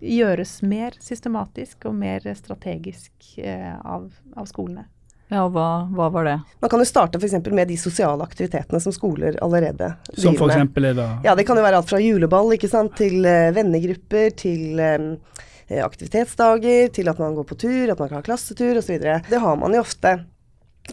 gjøres 0.00 0.60
mer 0.62 0.96
systematisk 1.00 1.88
og 1.90 1.98
mer 2.00 2.24
strategisk 2.38 3.12
eh, 3.42 3.74
av, 3.80 4.08
av, 4.36 4.48
skolene. 4.50 4.86
Ja, 5.30 5.44
og 5.44 5.54
hva, 5.54 5.66
hva, 5.94 6.08
var 6.10 6.26
det? 6.26 6.38
Man 6.62 6.72
kan 6.72 6.82
jo 6.82 6.88
starte 6.88 7.20
f.eks. 7.20 7.36
med 7.54 7.70
de 7.70 7.76
sosiale 7.78 8.24
aktivitetene 8.26 8.80
som 8.82 8.94
skoler 8.94 9.38
allerede 9.44 9.92
driver 10.10 10.48
med. 10.48 10.56
Som 10.56 10.72
f.eks. 10.72 10.88
er 10.90 10.98
da? 10.98 11.10
Ja, 11.28 11.36
det 11.38 11.46
kan 11.46 11.60
jo 11.60 11.66
være 11.66 11.82
alt 11.82 11.92
fra 11.92 12.02
juleball 12.02 12.56
ikke 12.56 12.70
sant, 12.70 12.96
til 12.98 13.22
eh, 13.28 13.52
vennegrupper, 13.54 14.34
til 14.34 14.82
Eh, 15.70 15.84
aktivitetsdager, 15.86 16.88
til 16.88 17.08
at 17.08 17.18
man 17.22 17.34
går 17.34 17.44
på 17.46 17.54
tur, 17.54 17.90
at 17.92 17.98
man 17.98 18.08
kan 18.08 18.18
ha 18.18 18.26
klassetur 18.26 18.80
osv. 18.80 18.96
Det 19.30 19.38
har 19.38 19.56
man 19.56 19.74
jo 19.76 19.84
ofte 19.84 20.16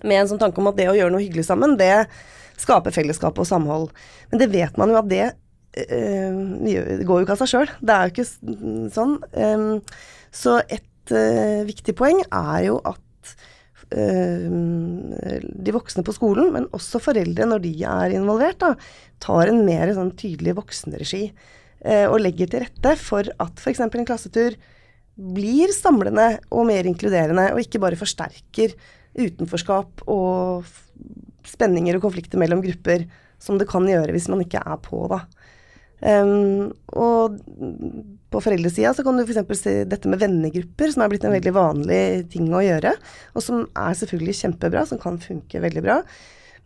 med 0.04 0.20
en 0.20 0.28
sånn 0.30 0.42
tanke 0.42 0.62
om 0.62 0.70
at 0.70 0.78
det 0.78 0.86
å 0.92 0.94
gjøre 0.94 1.16
noe 1.16 1.24
hyggelig 1.24 1.48
sammen, 1.48 1.74
det 1.80 2.06
skaper 2.62 2.94
fellesskap 2.94 3.40
og 3.42 3.48
samhold. 3.50 3.88
Men 4.30 4.44
det 4.44 4.52
vet 4.54 4.78
man 4.78 4.94
jo 4.94 5.00
at 5.00 5.10
det 5.10 5.32
øh, 5.86 7.04
går 7.06 7.20
jo 7.20 7.26
ikke 7.26 7.36
av 7.36 7.42
seg 7.44 7.52
sjøl. 7.54 7.74
Det 7.82 7.96
er 7.96 8.08
jo 8.08 8.14
ikke 8.16 8.30
sånn. 8.96 9.18
Så 10.36 10.56
et 10.66 11.14
øh, 11.16 11.62
viktig 11.68 11.96
poeng 11.98 12.24
er 12.28 12.64
jo 12.68 12.80
at 12.86 13.04
de 13.88 15.72
voksne 15.72 16.04
på 16.04 16.12
skolen, 16.12 16.50
men 16.52 16.66
også 16.76 17.00
foreldre 17.00 17.46
når 17.48 17.62
de 17.64 17.70
er 17.88 18.18
involvert, 18.18 18.58
da, 18.60 18.74
tar 19.24 19.48
en 19.48 19.62
mer 19.64 19.94
sånn 19.96 20.12
tydelig 20.20 20.58
voksenregi. 20.58 21.22
Eh, 21.86 22.08
og 22.10 22.22
legger 22.24 22.50
til 22.50 22.64
rette 22.66 22.96
for 23.00 23.28
at 23.38 23.62
f.eks. 23.62 23.84
en 23.86 24.08
klassetur 24.08 24.56
blir 25.18 25.72
samlende 25.74 26.40
og 26.54 26.68
mer 26.70 26.90
inkluderende, 26.90 27.52
og 27.54 27.62
ikke 27.62 27.82
bare 27.82 28.00
forsterker 28.00 28.74
utenforskap 29.18 30.04
og 30.10 30.68
spenninger 31.48 31.98
og 31.98 32.06
konflikter 32.06 32.42
mellom 32.42 32.64
grupper, 32.66 33.06
som 33.42 33.60
det 33.62 33.70
kan 33.70 33.86
gjøre 33.88 34.14
hvis 34.14 34.30
man 34.34 34.42
ikke 34.44 34.62
er 34.62 34.82
på, 34.82 35.06
da. 35.10 35.24
Um, 35.98 36.74
og 36.94 37.40
på 38.30 38.42
foreldresida 38.44 38.92
så 38.94 39.02
kan 39.06 39.18
du 39.18 39.24
f.eks. 39.24 39.60
se 39.60 39.76
dette 39.90 40.10
med 40.12 40.22
vennegrupper, 40.22 40.92
som 40.94 41.04
er 41.04 41.12
blitt 41.14 41.26
en 41.26 41.34
veldig 41.34 41.54
vanlig 41.56 42.02
ting 42.34 42.50
å 42.54 42.62
gjøre, 42.62 42.94
og 43.34 43.44
som 43.44 43.64
er 43.72 43.98
selvfølgelig 43.98 44.36
kjempebra, 44.42 44.84
som 44.90 45.02
kan 45.02 45.18
funke 45.22 45.64
veldig 45.64 45.86
bra. 45.86 46.02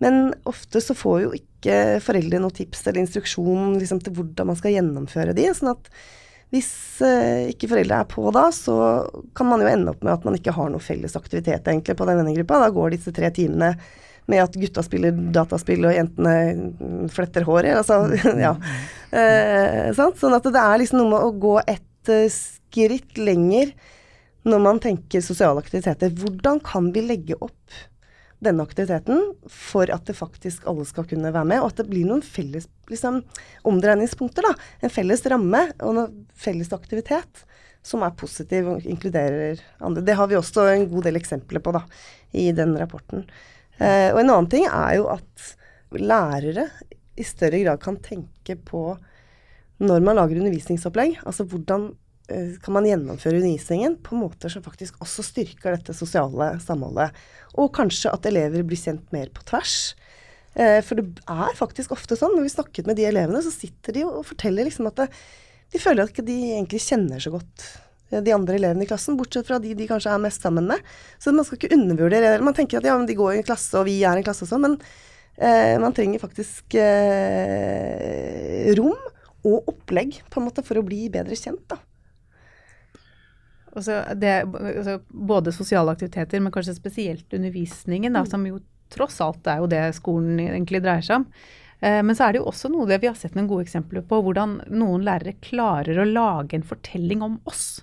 Men 0.01 0.33
ofte 0.49 0.81
så 0.81 0.97
får 0.97 1.19
jo 1.23 1.35
ikke 1.37 2.01
foreldre 2.01 2.41
noe 2.41 2.53
tips 2.57 2.87
eller 2.87 3.03
instruksjon 3.03 3.77
liksom, 3.77 4.01
til 4.01 4.15
hvordan 4.17 4.49
man 4.49 4.57
skal 4.57 4.73
gjennomføre 4.73 5.35
de. 5.37 5.45
sånn 5.53 5.75
at 5.75 5.91
hvis 6.51 6.71
uh, 7.05 7.47
ikke 7.47 7.69
foreldre 7.71 8.01
er 8.01 8.07
på 8.11 8.25
da, 8.35 8.49
så 8.51 8.75
kan 9.37 9.47
man 9.47 9.61
jo 9.63 9.69
ende 9.71 9.93
opp 9.93 10.01
med 10.03 10.17
at 10.17 10.25
man 10.27 10.35
ikke 10.35 10.55
har 10.57 10.71
noe 10.73 10.83
felles 10.83 11.15
aktivitet 11.15 11.69
egentlig 11.69 11.95
på 11.95 12.07
den 12.09 12.19
vennegruppa. 12.19 12.59
Da 12.65 12.71
går 12.73 12.95
disse 12.95 13.13
tre 13.15 13.29
timene 13.31 13.75
med 14.31 14.43
at 14.43 14.57
gutta 14.59 14.83
spiller 14.85 15.15
dataspill 15.33 15.85
og 15.87 15.95
jentene 15.95 17.07
fletter 17.13 17.45
håret. 17.47 17.77
Altså, 17.79 18.01
ja. 18.45 18.55
Eh, 19.11 19.91
sånn 19.95 20.35
at 20.37 20.45
det 20.47 20.61
er 20.61 20.81
liksom 20.81 21.01
noe 21.01 21.11
med 21.11 21.25
å 21.27 21.31
gå 21.35 21.55
et 21.67 22.11
uh, 22.11 22.27
skritt 22.31 23.17
lenger 23.19 23.73
når 24.47 24.61
man 24.63 24.79
tenker 24.81 25.23
sosiale 25.23 25.61
aktiviteter. 25.61 26.13
Hvordan 26.17 26.61
kan 26.63 26.89
vi 26.95 27.03
legge 27.05 27.37
opp 27.37 27.79
denne 28.41 28.63
aktiviteten 28.65 29.19
for 29.51 29.91
at 29.93 30.07
det 30.09 30.17
faktisk 30.17 30.65
alle 30.69 30.85
skal 30.89 31.05
kunne 31.09 31.29
være 31.33 31.49
med, 31.51 31.61
og 31.61 31.69
at 31.69 31.81
det 31.83 31.89
blir 31.91 32.07
noen 32.09 32.23
felles 32.25 32.65
liksom, 32.89 33.21
omdreiningspunkter. 33.69 34.47
da, 34.47 34.55
En 34.81 34.93
felles 34.93 35.21
ramme 35.29 35.67
og 35.77 35.91
en 35.91 36.15
felles 36.33 36.71
aktivitet 36.73 37.43
som 37.85 38.01
er 38.05 38.17
positiv 38.17 38.69
og 38.75 38.85
inkluderer 38.85 39.61
andre. 39.81 40.03
Det 40.05 40.17
har 40.17 40.29
vi 40.29 40.37
også 40.37 40.65
en 40.71 40.87
god 40.89 41.09
del 41.09 41.19
eksempler 41.21 41.61
på 41.61 41.73
da, 41.75 41.83
i 42.37 42.49
den 42.55 42.73
rapporten. 42.77 43.27
Eh, 43.77 44.09
og 44.13 44.21
en 44.21 44.29
annen 44.29 44.49
ting 44.49 44.65
er 44.69 44.97
jo 44.99 45.07
at 45.13 45.53
lærere 45.97 46.67
i 47.21 47.27
større 47.27 47.61
grad 47.63 47.81
kan 47.83 47.99
tenke 48.03 48.57
på 48.57 48.85
når 49.81 50.03
man 50.05 50.17
lager 50.19 50.37
undervisningsopplegg, 50.37 51.21
altså 51.25 51.45
hvordan 51.49 51.91
Eh, 52.31 52.55
kan 52.63 52.75
man 52.75 52.87
gjennomføre 52.87 53.39
undervisningen 53.39 53.97
på 54.05 54.15
måter 54.15 54.51
som 54.51 54.63
faktisk 54.63 54.99
også 55.03 55.25
styrker 55.25 55.75
dette 55.75 55.95
sosiale 55.95 56.53
samholdet. 56.63 57.17
Og 57.59 57.71
kanskje 57.75 58.13
at 58.13 58.27
elever 58.29 58.63
blir 58.67 58.79
kjent 58.79 59.11
mer 59.15 59.31
på 59.33 59.43
tvers. 59.49 59.93
Eh, 60.55 60.79
for 60.85 60.99
det 60.99 61.23
er 61.31 61.57
faktisk 61.57 61.95
ofte 61.95 62.17
sånn, 62.19 62.35
når 62.37 62.47
vi 62.47 62.55
snakket 62.55 62.89
med 62.89 62.99
de 62.99 63.07
elevene, 63.09 63.43
så 63.43 63.53
sitter 63.53 63.97
de 63.97 64.05
og 64.07 64.25
forteller 64.29 64.67
liksom 64.67 64.89
at 64.91 65.03
det, 65.03 65.07
de 65.71 65.79
føler 65.79 66.07
at 66.07 66.25
de 66.27 66.37
egentlig 66.53 66.83
kjenner 66.83 67.23
så 67.23 67.33
godt 67.33 67.67
eh, 68.11 68.21
de 68.23 68.35
andre 68.35 68.59
elevene 68.59 68.85
i 68.85 68.91
klassen, 68.91 69.19
bortsett 69.19 69.47
fra 69.47 69.59
de 69.63 69.75
de 69.75 69.89
kanskje 69.89 70.13
er 70.13 70.23
mest 70.23 70.45
sammen 70.45 70.69
med. 70.71 70.91
Så 71.19 71.35
man 71.35 71.47
skal 71.47 71.59
ikke 71.59 71.75
undervurdere 71.75 72.39
Man 72.43 72.57
tenker 72.57 72.79
at 72.79 72.87
ja, 72.87 72.97
men 72.99 73.09
de 73.09 73.17
går 73.17 73.35
i 73.35 73.41
en 73.41 73.47
klasse, 73.47 73.73
og 73.79 73.87
vi 73.89 74.01
er 74.03 74.19
en 74.19 74.27
klasse 74.27 74.45
og 74.47 74.53
sånn, 74.53 74.67
men 74.67 74.77
eh, 74.79 75.10
man 75.81 75.93
trenger 75.97 76.21
faktisk 76.21 76.75
eh, 76.77 78.67
rom 78.77 78.99
og 79.47 79.71
opplegg 79.71 80.19
på 80.29 80.39
en 80.39 80.45
måte 80.45 80.63
for 80.65 80.77
å 80.77 80.85
bli 80.85 81.07
bedre 81.13 81.37
kjent, 81.37 81.63
da. 81.71 81.79
Det, 83.71 84.33
altså 84.43 84.97
både 85.07 85.53
sosiale 85.55 85.93
aktiviteter, 85.95 86.41
men 86.43 86.51
kanskje 86.53 86.75
spesielt 86.75 87.33
undervisningen, 87.33 88.13
da, 88.13 88.25
mm. 88.25 88.29
som 88.29 88.45
jo 88.45 88.59
tross 88.91 89.21
alt 89.23 89.47
er 89.47 89.61
jo 89.61 89.69
det 89.71 89.83
skolen 89.95 90.39
egentlig 90.43 90.81
dreier 90.83 91.05
seg 91.05 91.21
om. 91.21 91.27
Eh, 91.81 92.01
men 92.05 92.17
så 92.17 92.27
er 92.27 92.35
det 92.35 92.41
jo 92.41 92.49
også 92.51 92.71
noe 92.71 92.89
det 92.89 92.99
vi 93.01 93.09
har 93.09 93.17
sett 93.17 93.37
noen 93.37 93.49
gode 93.49 93.65
eksempler 93.65 94.03
på, 94.07 94.19
hvordan 94.25 94.59
noen 94.69 95.05
lærere 95.07 95.37
klarer 95.43 96.01
å 96.01 96.07
lage 96.07 96.57
en 96.57 96.67
fortelling 96.67 97.23
om 97.25 97.39
oss. 97.49 97.81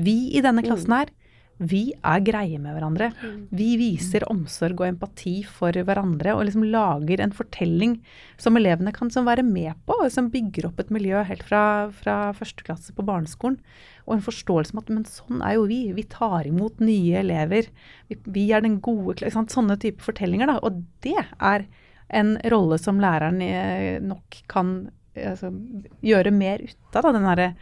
Vi 0.00 0.30
i 0.36 0.44
denne 0.44 0.64
klassen 0.64 0.92
mm. 0.92 0.98
her, 0.98 1.14
vi 1.60 1.80
er 1.92 2.22
greie 2.24 2.56
med 2.56 2.72
hverandre. 2.72 3.10
Vi 3.52 3.74
viser 3.76 4.24
omsorg 4.32 4.80
og 4.80 4.86
empati 4.88 5.40
for 5.44 5.76
hverandre 5.76 6.32
og 6.32 6.46
liksom 6.48 6.64
lager 6.72 7.20
en 7.20 7.34
fortelling 7.36 7.98
som 8.40 8.56
elevene 8.56 8.94
kan 8.96 9.12
være 9.26 9.44
med 9.44 9.76
på, 9.84 9.98
og 10.00 10.08
som 10.12 10.30
bygger 10.32 10.70
opp 10.70 10.80
et 10.80 10.92
miljø 10.94 11.20
helt 11.28 11.44
fra, 11.44 11.90
fra 11.92 12.32
første 12.36 12.64
klasse 12.64 12.94
på 12.96 13.04
barneskolen. 13.04 13.58
Og 14.06 14.16
en 14.16 14.24
forståelse 14.24 14.72
om 14.72 14.80
at 14.80 14.88
men 14.90 15.04
sånn 15.04 15.42
er 15.44 15.58
jo 15.58 15.66
vi. 15.68 15.82
Vi 15.94 16.06
tar 16.08 16.48
imot 16.48 16.80
nye 16.80 17.20
elever. 17.20 17.68
Vi, 18.08 18.16
vi 18.24 18.46
er 18.56 18.64
den 18.64 18.80
gode 18.80 19.28
Sånne 19.30 19.76
type 19.80 20.02
fortellinger. 20.02 20.48
da, 20.48 20.56
Og 20.64 20.80
det 21.04 21.18
er 21.20 21.68
en 22.08 22.34
rolle 22.50 22.78
som 22.80 22.98
læreren 23.02 23.38
eh, 23.44 24.00
nok 24.02 24.40
kan 24.50 24.90
altså, 25.14 25.52
gjøre 26.02 26.32
mer 26.34 26.64
ut 26.64 26.96
av. 26.98 27.12
den 27.12 27.28
derre 27.28 27.52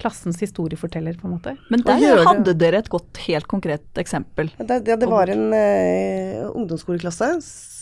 klassens 0.00 0.40
historieforteller, 0.42 1.18
på 1.20 1.28
en 1.28 1.34
måte. 1.36 1.56
Men 1.72 1.84
der 1.86 2.24
hadde 2.26 2.56
dere 2.58 2.80
et 2.82 2.90
godt, 2.92 3.20
helt 3.26 3.48
konkret 3.50 4.00
eksempel. 4.00 4.50
Det, 4.58 4.80
det, 4.86 4.96
det 5.02 5.10
var 5.10 5.32
en 5.32 5.50
uh, 5.52 6.48
ungdomsskoleklasse 6.54 7.32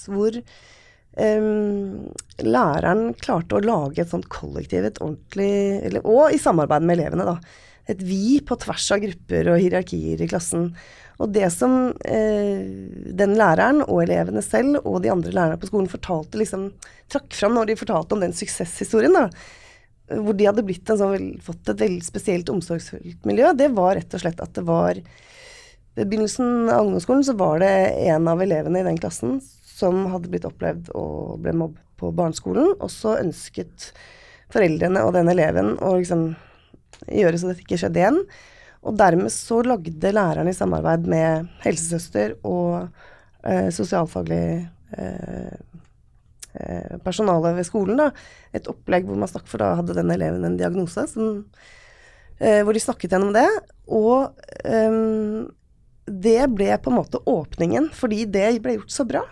hvor 0.09 0.37
um, 0.39 2.09
læreren 2.45 3.13
klarte 3.21 3.59
å 3.59 3.65
lage 3.65 4.03
et 4.05 4.13
sånt 4.13 4.29
kollektiv, 4.33 4.87
et 4.89 5.01
ordentlig 5.05 5.53
eller, 5.89 6.05
Og 6.07 6.35
i 6.35 6.43
samarbeid 6.43 6.87
med 6.87 6.99
elevene, 6.99 7.29
da. 7.29 7.67
Et 7.89 8.01
vi 8.05 8.39
på 8.45 8.57
tvers 8.61 8.91
av 8.93 9.01
grupper 9.01 9.53
og 9.55 9.63
hierarkier 9.63 10.21
i 10.21 10.29
klassen. 10.29 10.73
Og 11.19 11.33
det 11.35 11.49
som 11.51 11.95
eh, 12.07 12.61
den 13.19 13.33
læreren 13.39 13.81
og 13.87 14.05
elevene 14.05 14.43
selv 14.45 14.83
og 14.85 15.01
de 15.03 15.11
andre 15.11 15.33
lærerne 15.35 15.59
på 15.59 15.71
skolen 15.71 15.89
fortalte, 15.91 16.39
liksom 16.39 16.69
trakk 17.11 17.33
fram 17.35 17.57
når 17.57 17.73
de 17.73 17.79
fortalte 17.81 18.15
om 18.15 18.23
den 18.23 18.37
suksesshistorien, 18.37 19.17
da, 19.17 19.25
hvor 20.09 20.37
de 20.37 20.47
hadde 20.49 20.97
sånn, 20.99 21.31
fått 21.45 21.73
et 21.73 21.83
veldig 21.85 22.05
spesielt 22.07 22.51
omsorgsfullt 22.53 23.27
miljø, 23.29 23.53
det 23.57 23.71
var 23.77 23.97
rett 23.99 24.15
og 24.17 24.23
slett 24.23 24.41
at 24.45 24.55
det 24.57 24.67
var 24.69 25.01
Ved 25.99 26.13
begynnelsen 26.13 26.69
av 26.71 26.85
ungdomsskolen 26.87 27.25
så 27.27 27.33
var 27.35 27.59
det 27.59 27.73
en 28.07 28.29
av 28.31 28.39
elevene 28.39 28.79
i 28.79 28.87
den 28.87 29.01
klassen 29.03 29.41
som 29.43 30.05
hadde 30.13 30.31
blitt 30.31 30.45
opplevd 30.47 30.93
og 30.95 31.41
ble 31.43 31.51
mobbet 31.59 31.83
på 31.99 32.13
barneskolen, 32.15 32.77
og 32.79 32.93
så 32.95 33.17
ønsket 33.19 33.89
foreldrene 34.55 35.03
og 35.03 35.17
den 35.17 35.27
eleven 35.33 35.73
å 35.83 35.97
liksom 35.97 36.23
gjøre 37.11 37.41
så 37.43 37.51
dette 37.51 37.65
ikke 37.65 37.81
skjedde 37.83 37.99
igjen. 37.99 38.21
Og 38.87 38.95
dermed 39.01 39.35
så 39.35 39.59
lagde 39.67 40.15
læreren 40.15 40.47
i 40.47 40.55
samarbeid 40.55 41.11
med 41.11 41.51
helsesøster 41.65 42.37
og 42.47 42.87
eh, 43.43 43.75
sosialfaglig 43.75 44.69
Eh, 44.97 45.59
personalet 47.05 47.59
ved 47.59 47.69
skolen 47.69 48.01
da, 48.01 48.09
et 48.57 48.69
opplegg 48.71 49.07
hvor 49.09 49.19
man 49.21 49.31
snakket, 49.31 49.51
for 49.53 49.63
da 49.63 49.75
hadde 49.79 49.97
den 49.99 50.13
eleven 50.15 50.47
en 50.47 50.59
diagnose, 50.61 51.07
som, 51.11 51.45
eh, 52.41 52.61
hvor 52.65 52.77
de 52.77 52.83
snakket 52.83 53.15
gjennom 53.15 53.35
det. 53.37 53.47
Og 53.89 54.35
um, 54.65 55.49
det 56.09 56.41
ble 56.57 56.73
på 56.81 56.93
en 56.93 56.99
måte 56.99 57.23
åpningen, 57.29 57.91
fordi 57.95 58.25
det 58.31 58.51
ble 58.65 58.79
gjort 58.79 58.95
så 58.95 59.07
bra. 59.09 59.25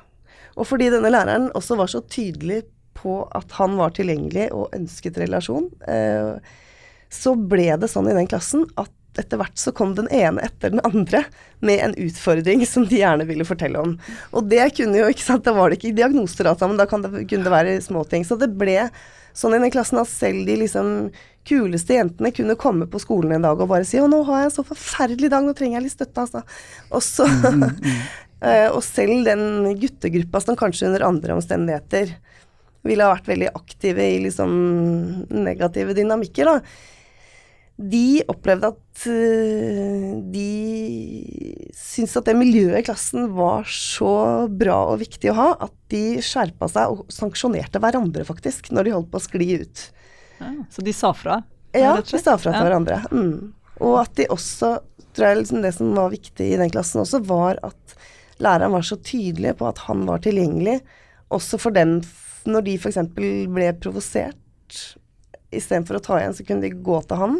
Og 0.56 0.68
fordi 0.68 0.88
denne 0.92 1.12
læreren 1.12 1.50
også 1.56 1.76
var 1.78 1.90
så 1.92 2.02
tydelig 2.04 2.62
på 2.96 3.20
at 3.36 3.52
han 3.58 3.76
var 3.76 3.92
tilgjengelig 3.96 4.48
og 4.56 4.72
ønsket 4.76 5.18
relasjon, 5.20 5.68
eh, 5.88 6.36
så 7.12 7.34
ble 7.36 7.68
det 7.80 7.90
sånn 7.92 8.08
i 8.10 8.16
den 8.16 8.28
klassen 8.30 8.64
at 8.80 8.92
etter 9.20 9.40
hvert 9.40 9.58
så 9.60 9.72
kom 9.76 9.94
den 9.96 10.08
ene 10.14 10.44
etter 10.46 10.74
den 10.74 10.82
andre 10.86 11.24
med 11.64 11.82
en 11.82 11.94
utfordring 12.06 12.64
som 12.68 12.86
de 12.88 13.00
gjerne 13.00 13.26
ville 13.28 13.46
fortelle 13.48 13.80
om. 13.80 13.94
Og 14.36 14.48
det 14.50 14.68
kunne 14.76 15.00
jo, 15.00 15.10
ikke 15.12 15.26
sant, 15.26 15.46
da 15.46 15.54
var 15.56 15.70
det 15.70 15.80
ikke 15.80 15.96
diagnoser 15.96 16.50
men 16.50 16.58
sammen, 16.60 16.80
da 16.80 16.86
det, 16.86 17.26
kunne 17.30 17.46
det 17.46 17.54
være 17.54 17.78
småting. 17.84 18.26
Så 18.28 18.38
det 18.40 18.52
ble 18.58 18.78
sånn 19.36 19.56
i 19.56 19.60
den 19.60 19.72
klassen 19.72 20.00
at 20.00 20.10
selv 20.10 20.46
de 20.48 20.60
liksom 20.62 20.92
kuleste 21.46 21.94
jentene 21.94 22.32
kunne 22.34 22.56
komme 22.58 22.88
på 22.90 23.00
skolen 23.02 23.36
en 23.36 23.44
dag 23.44 23.60
og 23.60 23.68
bare 23.70 23.86
si 23.86 24.00
'Å, 24.00 24.08
nå 24.10 24.24
har 24.26 24.40
jeg 24.40 24.48
en 24.50 24.56
så 24.56 24.64
forferdelig 24.66 25.30
dag, 25.30 25.44
nå 25.44 25.54
trenger 25.54 25.78
jeg 25.78 25.86
litt 25.86 25.94
støtte', 25.94 26.24
altså. 26.24 26.42
Og 26.90 27.02
så 27.04 27.26
mm, 27.28 27.60
mm, 27.60 27.76
mm. 27.82 28.06
Eh, 28.44 28.68
og 28.68 28.82
selv 28.84 29.24
den 29.24 29.78
guttegruppa 29.80 30.42
som 30.44 30.58
kanskje 30.60 30.90
under 30.90 31.06
andre 31.06 31.38
omstendigheter 31.38 32.10
ville 32.84 33.06
ha 33.06 33.14
vært 33.14 33.30
veldig 33.30 33.48
aktive 33.56 34.04
i 34.04 34.18
liksom 34.26 34.52
negative 35.32 35.94
dynamikker, 35.96 36.50
da 36.50 36.60
de 37.76 38.22
opplevde 38.32 38.70
at 38.72 39.02
uh, 39.04 40.12
de 40.32 40.50
syntes 41.76 42.16
at 42.16 42.28
det 42.28 42.36
miljøet 42.38 42.80
i 42.80 42.86
klassen 42.86 43.28
var 43.36 43.66
så 43.68 44.46
bra 44.48 44.78
og 44.92 45.02
viktig 45.02 45.28
å 45.32 45.36
ha, 45.36 45.48
at 45.68 45.74
de 45.92 46.22
skjerpa 46.24 46.70
seg 46.72 46.94
og 46.94 47.12
sanksjonerte 47.12 47.80
hverandre, 47.82 48.24
faktisk, 48.28 48.70
når 48.72 48.88
de 48.88 48.94
holdt 48.96 49.10
på 49.12 49.20
å 49.20 49.26
skli 49.26 49.50
ut. 49.60 49.84
Ja, 50.40 50.52
så 50.72 50.84
de 50.84 50.94
sa 50.96 51.12
fra? 51.16 51.42
Ja, 51.76 51.98
de 52.00 52.20
sa 52.20 52.36
fra 52.40 52.54
til 52.54 52.62
ja. 52.62 52.64
hverandre. 52.64 53.00
Mm. 53.12 53.52
Og 53.84 53.98
at 54.00 54.14
de 54.16 54.28
også, 54.32 54.78
tror 55.12 55.28
jeg 55.28 55.42
liksom 55.42 55.64
det 55.64 55.74
som 55.76 55.90
var 55.96 56.14
viktig 56.14 56.46
i 56.48 56.60
den 56.60 56.72
klassen 56.72 57.02
også, 57.02 57.20
var 57.28 57.60
at 57.66 57.96
læreren 58.40 58.72
var 58.72 58.86
så 58.88 58.96
tydelig 58.96 59.52
på 59.60 59.68
at 59.68 59.82
han 59.84 60.06
var 60.08 60.24
tilgjengelig, 60.24 60.78
også 61.32 61.60
for 61.60 61.76
dem 61.76 61.98
når 62.48 62.64
de 62.64 62.76
f.eks. 62.78 63.02
ble 63.12 63.68
provosert. 63.82 64.80
Istedenfor 65.52 65.98
å 65.98 66.02
ta 66.04 66.20
igjen, 66.20 66.36
så 66.36 66.44
kunne 66.46 66.64
de 66.64 66.72
gå 66.86 67.02
til 67.04 67.20
han 67.20 67.36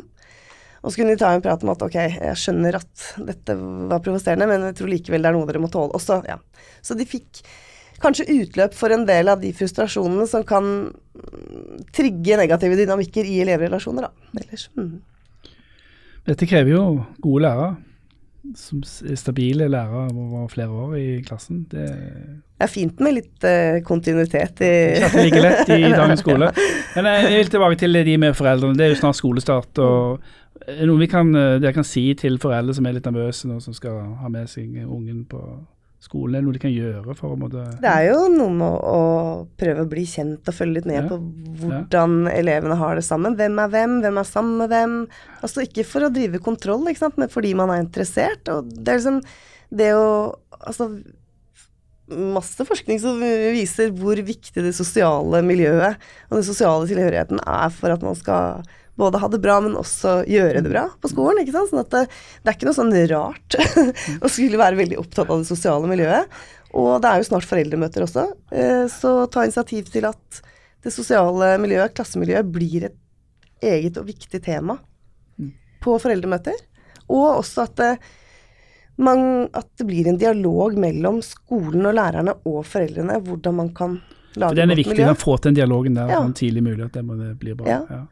og 0.87 0.92
så 0.92 1.01
kunne 1.01 1.16
de 1.16 1.18
ta 1.18 1.33
en 1.35 1.42
prat 1.42 1.64
om 1.66 1.72
at 1.72 1.81
ok, 1.83 1.96
jeg 1.99 2.38
skjønner 2.38 2.77
at 2.79 3.07
dette 3.27 3.57
var 3.59 4.03
provoserende, 4.05 4.46
men 4.46 4.68
jeg 4.68 4.77
tror 4.79 4.90
likevel 4.92 5.25
det 5.25 5.33
er 5.33 5.35
noe 5.35 5.49
dere 5.49 5.62
må 5.64 5.70
tåle. 5.72 5.90
Også, 5.99 6.20
ja. 6.31 6.37
Så 6.79 6.94
de 6.94 7.09
fikk 7.11 7.40
kanskje 7.99 8.29
utløp 8.31 8.77
for 8.77 8.94
en 8.94 9.03
del 9.09 9.33
av 9.33 9.42
de 9.42 9.51
frustrasjonene 9.57 10.29
som 10.31 10.44
kan 10.46 10.68
trigge 11.96 12.38
negative 12.38 12.79
dynamikker 12.79 13.27
i 13.27 13.40
elevrelasjoner, 13.42 14.07
da. 14.07 14.31
Ellers. 14.38 14.68
Mm. 14.79 15.01
Dette 16.31 16.46
krever 16.46 16.77
jo 16.77 16.85
gode 17.25 17.42
lærere. 17.49 17.72
Som 18.54 18.82
stabile 18.87 19.68
lærere 19.68 20.06
over 20.12 20.48
flere 20.52 20.68
år 20.70 20.96
i 21.00 21.06
klassen. 21.26 21.64
Det 21.70 21.87
er 22.61 22.70
fint 22.70 23.00
med 23.02 23.18
litt 23.18 23.44
uh, 23.44 23.82
kontinuitet 23.85 24.62
i 24.64 24.72
Ikke 25.00 25.26
like 25.26 25.42
lett 25.42 25.72
i 25.74 25.82
dagens 26.00 26.22
skole. 26.24 26.50
Men 26.94 27.11
jeg 27.11 27.38
vil 27.42 27.54
tilbake 27.56 27.80
til 27.82 28.00
de 28.06 28.18
med 28.22 28.37
foreldrene. 28.38 28.78
Det 28.78 28.87
er 28.87 28.94
jo 28.94 29.00
snart 29.02 29.18
skolestart. 29.18 29.78
og 29.78 30.20
noe 30.66 30.98
vi 30.98 31.06
kan, 31.06 31.35
eh, 31.35 31.59
dere 31.61 31.74
kan 31.76 31.87
si 31.87 32.09
til 32.18 32.38
foreldre 32.42 32.74
som 32.74 32.87
er 32.87 32.96
litt 32.96 33.06
nervøse 33.06 33.48
nå, 33.48 33.61
som 33.62 33.74
skal 33.76 34.00
ha 34.20 34.28
med 34.32 34.48
seg 34.50 34.74
ungen 34.85 35.24
på 35.28 35.40
skolen? 36.07 36.47
Noe 36.47 36.55
de 36.57 36.62
kan 36.62 36.73
gjøre 36.73 37.16
for 37.19 37.35
å 37.35 37.38
måtte 37.40 37.64
Det 37.83 37.90
er 37.90 38.07
jo 38.09 38.23
noe 38.33 38.55
med 38.55 38.79
å, 38.90 39.01
prøve 39.59 39.85
å 39.85 39.90
bli 39.90 40.07
kjent 40.09 40.49
og 40.49 40.57
følge 40.57 40.79
litt 40.79 40.88
med 40.88 41.01
ja. 41.01 41.05
på 41.11 41.19
hvordan 41.62 42.16
ja. 42.25 42.37
elevene 42.40 42.79
har 42.81 42.97
det 42.99 43.05
sammen. 43.07 43.37
Hvem 43.38 43.61
er 43.62 43.75
hvem, 43.75 43.99
hvem 44.05 44.23
er 44.23 44.31
sammen 44.31 44.62
med 44.62 44.73
hvem. 44.73 44.97
Altså 45.42 45.66
ikke 45.66 45.87
for 45.88 46.07
å 46.07 46.12
drive 46.14 46.40
kontroll, 46.45 46.87
ikke 46.88 47.05
sant, 47.05 47.21
men 47.21 47.33
fordi 47.33 47.53
man 47.59 47.75
er 47.75 47.85
interessert. 47.85 48.49
Og 48.53 48.73
det 48.73 48.95
er 48.95 49.01
liksom 49.03 49.23
det 49.77 49.92
å 49.99 50.09
Altså 50.66 50.88
masse 52.07 52.64
forskning 52.64 53.01
som 53.03 53.19
viser 53.21 53.90
hvor 53.99 54.19
viktig 54.25 54.62
det 54.62 54.73
sosiale 54.75 55.42
miljøet 55.45 55.99
og 56.31 56.37
den 56.38 56.47
sosiale 56.47 56.87
tilhørigheten 56.88 57.42
er 57.42 57.73
for 57.75 57.92
at 57.92 58.05
man 58.07 58.16
skal 58.19 58.62
både 58.96 59.20
ha 59.20 59.28
det 59.28 59.40
bra, 59.44 59.59
men 59.61 59.76
også 59.78 60.18
gjøre 60.30 60.62
det 60.64 60.72
bra 60.72 60.87
på 61.00 61.11
skolen. 61.12 61.42
ikke 61.42 61.54
sant? 61.54 61.70
Sånn 61.72 61.82
at 61.85 61.92
det, 61.92 62.04
det 62.42 62.50
er 62.50 62.56
ikke 62.56 62.68
noe 62.68 62.78
sånn 62.78 62.94
rart 63.12 63.56
å 64.24 64.32
skulle 64.32 64.61
være 64.61 64.80
veldig 64.80 65.00
opptatt 65.02 65.28
av 65.28 65.42
det 65.42 65.50
sosiale 65.50 65.90
miljøet. 65.90 66.37
Og 66.76 66.92
det 67.02 67.11
er 67.11 67.20
jo 67.20 67.28
snart 67.30 67.48
foreldremøter 67.48 68.04
også, 68.04 68.26
eh, 68.52 68.85
så 68.92 69.16
ta 69.32 69.46
initiativ 69.46 69.88
til 69.92 70.09
at 70.09 70.40
det 70.85 70.92
sosiale 70.94 71.54
miljøet, 71.62 71.94
klassemiljøet, 71.96 72.52
blir 72.52 72.88
et 72.90 72.98
eget 73.64 73.96
og 74.00 74.09
viktig 74.11 74.40
tema 74.44 74.76
mm. 75.40 75.52
på 75.85 75.96
foreldremøter. 76.02 76.59
Og 77.06 77.40
også 77.40 77.64
at 77.64 77.76
det, 77.80 77.92
man, 79.00 79.46
at 79.56 79.68
det 79.78 79.87
blir 79.88 80.11
en 80.11 80.20
dialog 80.20 80.76
mellom 80.80 81.22
skolen 81.24 81.88
og 81.88 81.96
lærerne 81.96 82.37
og 82.48 82.61
foreldrene, 82.68 83.20
hvordan 83.24 83.59
man 83.62 83.72
kan 83.76 83.96
lage 83.96 84.37
et 84.37 84.42
godt 84.42 84.42
miljø. 84.42 84.61
Den 84.61 84.74
er 84.74 84.82
viktig, 84.82 85.09
å 85.12 85.16
få 85.20 85.38
til 85.38 85.52
den 85.52 85.62
dialogen 85.62 85.98
der 85.98 86.12
ja. 86.12 86.20
sånn 86.20 86.37
tidlig 86.37 86.66
mulig, 86.66 86.90
at 86.90 87.00
det 87.00 87.32
blir 87.40 87.59
bra. 87.59 87.70
Ja. 87.70 87.80
ja. 87.90 88.04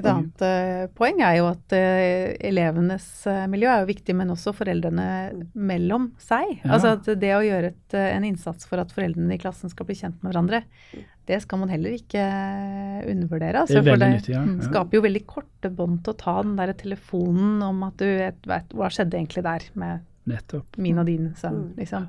Et 0.00 0.06
annet 0.08 0.42
uh, 0.46 0.86
poeng 0.96 1.18
er 1.20 1.34
jo 1.36 1.48
at 1.50 1.74
uh, 1.76 2.32
elevenes 2.48 3.06
uh, 3.28 3.44
miljø 3.52 3.68
er 3.68 3.82
jo 3.82 3.90
viktig, 3.90 4.14
men 4.16 4.32
også 4.32 4.54
foreldrene 4.56 5.06
mellom 5.52 6.10
seg. 6.22 6.54
Ja. 6.62 6.78
Altså 6.78 6.94
at 6.96 7.10
det 7.20 7.32
å 7.36 7.42
gjøre 7.44 7.74
et, 7.74 7.96
en 8.00 8.24
innsats 8.24 8.68
for 8.68 8.80
at 8.80 8.94
foreldrene 8.94 9.36
i 9.36 9.42
klassen 9.42 9.72
skal 9.72 9.88
bli 9.88 9.98
kjent 9.98 10.16
med 10.22 10.32
hverandre, 10.32 10.62
det 11.28 11.38
skal 11.44 11.60
man 11.60 11.70
heller 11.70 11.94
ikke 11.94 12.22
undervurdere. 13.12 13.60
Altså, 13.60 13.78
det 13.78 13.82
er 13.82 13.90
veldig 13.90 14.08
nyttig, 14.16 14.32
ja. 14.34 14.44
Mm, 14.46 14.56
skaper 14.64 14.98
jo 14.98 15.04
veldig 15.04 15.22
korte 15.28 15.70
bånd 15.76 16.00
til 16.02 16.14
å 16.14 16.20
ta 16.24 16.38
den 16.40 16.56
der 16.58 16.72
telefonen 16.78 17.60
om 17.66 17.84
at 17.86 18.00
du 18.00 18.08
vet, 18.08 18.40
vet 18.48 18.72
hva 18.74 18.88
skjedde 18.92 19.20
egentlig 19.20 19.44
der 19.46 19.68
med 19.78 20.08
Nettopp. 20.32 20.80
min 20.82 21.02
og 21.02 21.06
din 21.10 21.30
sønn, 21.38 21.66
mm. 21.68 21.76
liksom. 21.82 22.08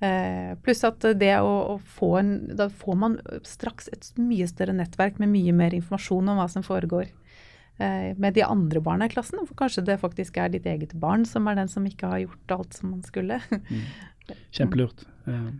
Eh, 0.00 0.52
pluss 0.64 0.80
at 0.88 1.04
det 1.20 1.34
å, 1.44 1.48
å, 1.74 1.78
få 1.98 2.14
en 2.22 2.30
Da 2.56 2.70
får 2.72 2.94
man 2.96 3.18
straks 3.44 3.90
et 3.92 4.06
mye 4.16 4.46
større 4.48 4.72
nettverk 4.72 5.18
med 5.20 5.28
mye 5.28 5.52
mer 5.52 5.76
informasjon 5.76 6.30
om 6.32 6.40
hva 6.40 6.46
som 6.48 6.64
foregår 6.64 7.10
eh, 7.10 8.16
med 8.16 8.32
de 8.38 8.46
andre 8.46 8.80
barna 8.80 9.10
i 9.10 9.12
klassen. 9.12 9.42
For 9.44 9.58
kanskje 9.58 9.84
det 9.90 9.98
faktisk 10.00 10.40
er 10.40 10.52
ditt 10.54 10.68
eget 10.70 10.94
barn 11.00 11.26
som 11.28 11.48
er 11.50 11.60
den 11.60 11.68
som 11.68 11.84
ikke 11.88 12.14
har 12.14 12.22
gjort 12.24 12.56
alt 12.56 12.78
som 12.78 12.94
man 12.94 13.04
skulle. 13.04 13.42
mm. 13.50 13.84
Kjempelurt. 14.56 15.04
Eh, 15.28 15.50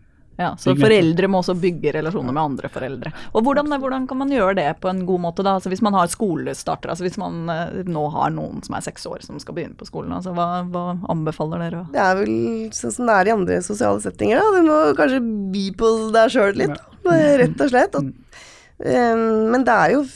ja, 0.41 0.55
Så 0.57 0.73
foreldre 0.79 1.29
må 1.29 1.43
også 1.43 1.53
bygge 1.61 1.93
relasjoner 1.99 2.33
med 2.33 2.41
andre 2.41 2.71
foreldre. 2.73 3.13
Og 3.37 3.45
hvordan, 3.45 3.69
hvordan, 3.83 4.07
kan 4.09 4.21
man 4.23 4.31
gjøre 4.33 4.57
det 4.57 4.69
på 4.81 4.89
en 4.89 5.03
god 5.09 5.21
måte, 5.27 5.45
da? 5.45 5.59
Altså 5.59 5.69
Hvis 5.73 5.83
man 5.85 5.97
har 5.99 6.09
skolestarter, 6.09 6.93
altså 6.93 7.05
hvis 7.05 7.19
man 7.21 7.43
uh, 7.51 7.81
nå 7.85 8.07
har 8.15 8.33
noen 8.33 8.63
som 8.65 8.79
er 8.79 8.87
seks 8.87 9.05
år 9.11 9.21
som 9.27 9.41
skal 9.43 9.59
begynne 9.59 9.77
på 9.77 9.89
skolen, 9.89 10.15
altså 10.17 10.33
hva, 10.37 10.63
hva, 10.73 10.85
anbefaler 11.13 11.67
dere? 11.67 11.83
Det 11.93 12.01
er 12.05 12.17
vel 12.23 12.39
sånn 12.77 12.95
som 12.97 13.11
det 13.11 13.17
er 13.19 13.29
i 13.29 13.35
andre 13.35 13.59
sosiale 13.67 14.01
settinger, 14.05 14.41
da. 14.41 14.55
Du 14.57 14.71
må 14.71 14.79
kanskje 14.99 15.21
by 15.57 15.67
på 15.83 15.91
deg 16.17 16.33
sjøl 16.33 16.63
litt, 16.63 16.79
ja. 17.05 17.19
rett 17.43 17.67
og 17.67 17.75
slett. 17.75 17.99
Og, 18.01 18.39
um, 18.87 19.27
men 19.53 19.67
det 19.69 19.75
er 19.77 19.97
jo 19.99 20.07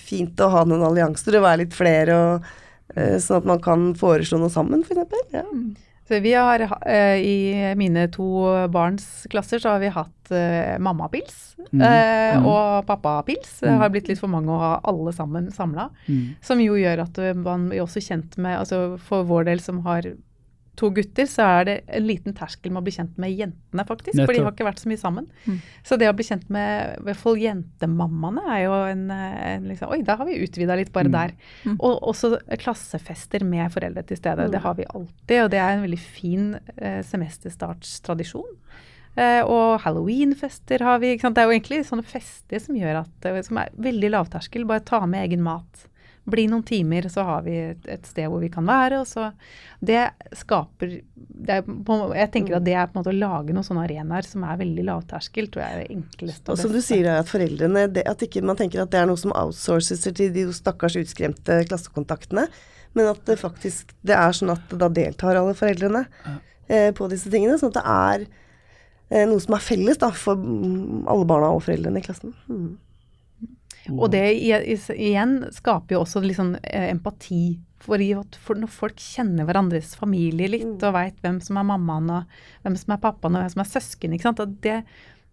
fint 0.00 0.42
å 0.42 0.50
ha 0.56 0.64
noen 0.66 0.82
allianser 0.88 1.38
og 1.38 1.46
være 1.46 1.62
litt 1.62 1.78
flere, 1.78 2.18
og, 2.18 2.50
uh, 2.96 3.14
sånn 3.22 3.38
at 3.44 3.48
man 3.54 3.62
kan 3.62 3.92
foreslå 4.02 4.42
noe 4.42 4.50
sammen, 4.50 4.82
f.eks. 4.82 5.30
Ja. 5.36 5.46
Mm. 6.10 6.16
Så 6.16 6.20
vi 6.20 6.32
har, 6.34 6.60
uh, 6.60 7.18
I 7.18 7.74
mine 7.76 8.08
to 8.10 8.68
barns 8.68 9.26
klasser 9.30 9.58
så 9.58 9.76
har 9.76 9.80
vi 9.80 9.92
hatt 9.94 10.32
uh, 10.34 10.78
mammapils 10.82 11.56
mm. 11.70 11.82
uh, 11.82 12.46
og 12.46 12.86
pappapils. 12.86 13.60
Det 13.62 13.70
har 13.70 13.92
blitt 13.94 14.10
litt 14.10 14.20
for 14.20 14.30
mange 14.30 14.50
å 14.50 14.58
ha 14.58 14.72
alle 14.90 15.12
sammen 15.14 15.50
samla. 15.54 15.90
Mm. 16.08 16.34
Som 16.42 16.60
jo 16.64 16.74
gjør 16.78 17.04
at 17.06 17.22
man 17.38 17.70
er 17.72 17.84
også 17.84 18.02
kjent 18.02 18.36
med 18.40 18.58
altså 18.58 18.98
For 19.06 19.24
vår 19.28 19.46
del 19.52 19.62
som 19.62 19.84
har 19.86 20.08
to 20.80 20.90
gutter, 20.96 21.28
så 21.28 21.46
er 21.58 21.66
det 21.68 21.74
en 21.98 22.06
liten 22.06 22.34
terskel 22.36 22.72
med 22.72 22.80
å 22.80 22.86
bli 22.86 22.94
kjent 22.94 23.18
med 23.20 23.34
jentene, 23.36 23.84
faktisk. 23.86 24.16
Nettopp. 24.16 24.30
For 24.30 24.36
de 24.38 24.44
har 24.46 24.54
ikke 24.54 24.68
vært 24.68 24.82
så 24.82 24.90
mye 24.90 25.00
sammen. 25.00 25.28
Mm. 25.44 25.58
Så 25.86 25.98
det 26.00 26.08
å 26.10 26.16
bli 26.16 26.26
kjent 26.26 26.48
med 26.52 26.96
i 26.96 27.06
hvert 27.08 27.20
fall 27.20 27.40
jentemammaene 27.40 28.46
er 28.56 28.62
jo 28.64 28.78
en, 28.90 29.04
en 29.14 29.68
liksom, 29.70 29.92
Oi, 29.94 30.00
da 30.06 30.16
har 30.20 30.28
vi 30.28 30.38
utvida 30.44 30.78
litt 30.80 30.92
bare 30.94 31.12
mm. 31.12 31.16
der. 31.16 31.36
Mm. 31.68 31.76
Og 31.76 32.08
også 32.12 32.34
klassefester 32.62 33.44
med 33.46 33.72
foreldre 33.74 34.06
til 34.08 34.20
stede. 34.20 34.48
Det 34.52 34.64
har 34.64 34.78
vi 34.78 34.88
alltid, 34.88 35.36
og 35.44 35.52
det 35.52 35.60
er 35.60 35.76
en 35.76 35.84
veldig 35.84 36.00
fin 36.00 36.48
eh, 36.76 37.00
semesterstartstradisjon. 37.06 38.56
Eh, 39.18 39.42
og 39.42 39.80
halloweenfester 39.84 40.84
har 40.86 41.00
vi. 41.02 41.16
Det 41.18 41.30
er 41.30 41.48
jo 41.48 41.54
egentlig 41.56 41.82
sånne 41.88 42.06
fester 42.06 42.62
som 42.62 42.78
gjør 42.78 43.02
at, 43.02 43.28
eh, 43.28 43.40
som 43.46 43.58
er 43.60 43.72
veldig 43.76 44.12
lavterskel. 44.14 44.68
Bare 44.68 44.86
ta 44.86 45.02
med 45.04 45.26
egen 45.26 45.44
mat 45.44 45.86
bli 46.32 46.46
noen 46.50 46.64
timer, 46.66 47.06
så 47.12 47.24
har 47.26 47.44
vi 47.46 47.56
et, 47.70 47.86
et 47.90 48.06
sted 48.08 48.28
hvor 48.30 48.42
vi 48.42 48.50
kan 48.52 48.66
være. 48.66 49.02
og 49.02 49.08
så 49.08 49.30
Det 49.80 50.02
skaper 50.38 50.96
det 51.14 51.60
er, 51.60 51.68
Jeg 52.16 52.30
tenker 52.34 52.58
at 52.58 52.66
det 52.66 52.74
er 52.74 52.88
på 52.88 52.96
en 52.96 53.00
måte 53.00 53.12
å 53.14 53.18
lage 53.18 53.54
noen 53.56 53.66
sånne 53.66 53.84
arenaer 53.86 54.26
som 54.28 54.44
er 54.46 54.60
veldig 54.60 54.86
lavterskel, 54.88 55.48
tror 55.50 55.64
jeg 55.64 55.76
er 55.76 55.82
det 55.82 55.96
enkleste. 55.96 56.52
Og 56.52 56.60
som 56.60 56.74
du 56.74 56.80
sier, 56.84 57.08
at 57.14 57.30
foreldrene 57.30 57.86
det, 57.92 58.04
At 58.10 58.22
ikke 58.26 58.44
man 58.44 58.58
tenker 58.58 58.82
at 58.82 58.92
det 58.92 59.00
er 59.02 59.08
noe 59.10 59.20
som 59.20 59.34
outsources 59.36 60.04
til 60.06 60.34
de 60.34 60.46
stakkars 60.56 60.98
utskremte 61.00 61.62
klassekontaktene, 61.70 62.48
men 62.98 63.10
at 63.10 63.22
det 63.28 63.38
faktisk 63.38 63.94
det 64.06 64.16
er 64.18 64.34
sånn 64.34 64.52
at 64.56 64.72
da 64.74 64.90
deltar 64.90 65.38
alle 65.38 65.54
foreldrene 65.58 66.04
eh, 66.66 66.90
på 66.96 67.06
disse 67.12 67.30
tingene. 67.30 67.58
Sånn 67.60 67.70
at 67.74 67.78
det 67.78 67.86
er 67.86 68.24
eh, 69.10 69.26
noe 69.30 69.42
som 69.42 69.54
er 69.56 69.64
felles 69.64 70.00
da, 70.02 70.10
for 70.10 70.38
alle 70.38 71.28
barna 71.28 71.52
og 71.54 71.62
foreldrene 71.66 72.02
i 72.02 72.06
klassen. 72.06 72.34
Mm. 72.50 72.72
Og 73.88 74.10
det 74.12 74.26
igjen 74.36 75.38
skaper 75.54 75.96
jo 75.96 76.04
også 76.04 76.22
liksom 76.24 76.54
empati. 76.62 77.58
For, 77.80 78.02
for 78.44 78.60
når 78.60 78.72
folk 78.72 78.98
kjenner 79.00 79.46
hverandres 79.48 79.94
familie 79.96 80.50
litt, 80.52 80.66
mm. 80.68 80.82
og 80.84 80.96
veit 80.98 81.20
hvem 81.24 81.38
som 81.40 81.56
er 81.56 81.68
mammaen, 81.70 82.10
og 82.12 82.64
hvem 82.64 82.76
som 82.76 82.92
er 82.92 83.00
pappaen, 83.00 83.38
og 83.38 83.44
hvem 83.44 83.52
som 83.54 83.62
er 83.64 83.70
søsken 83.70 84.16
ikke 84.16 84.28
sant? 84.28 84.42
Det, 84.60 84.82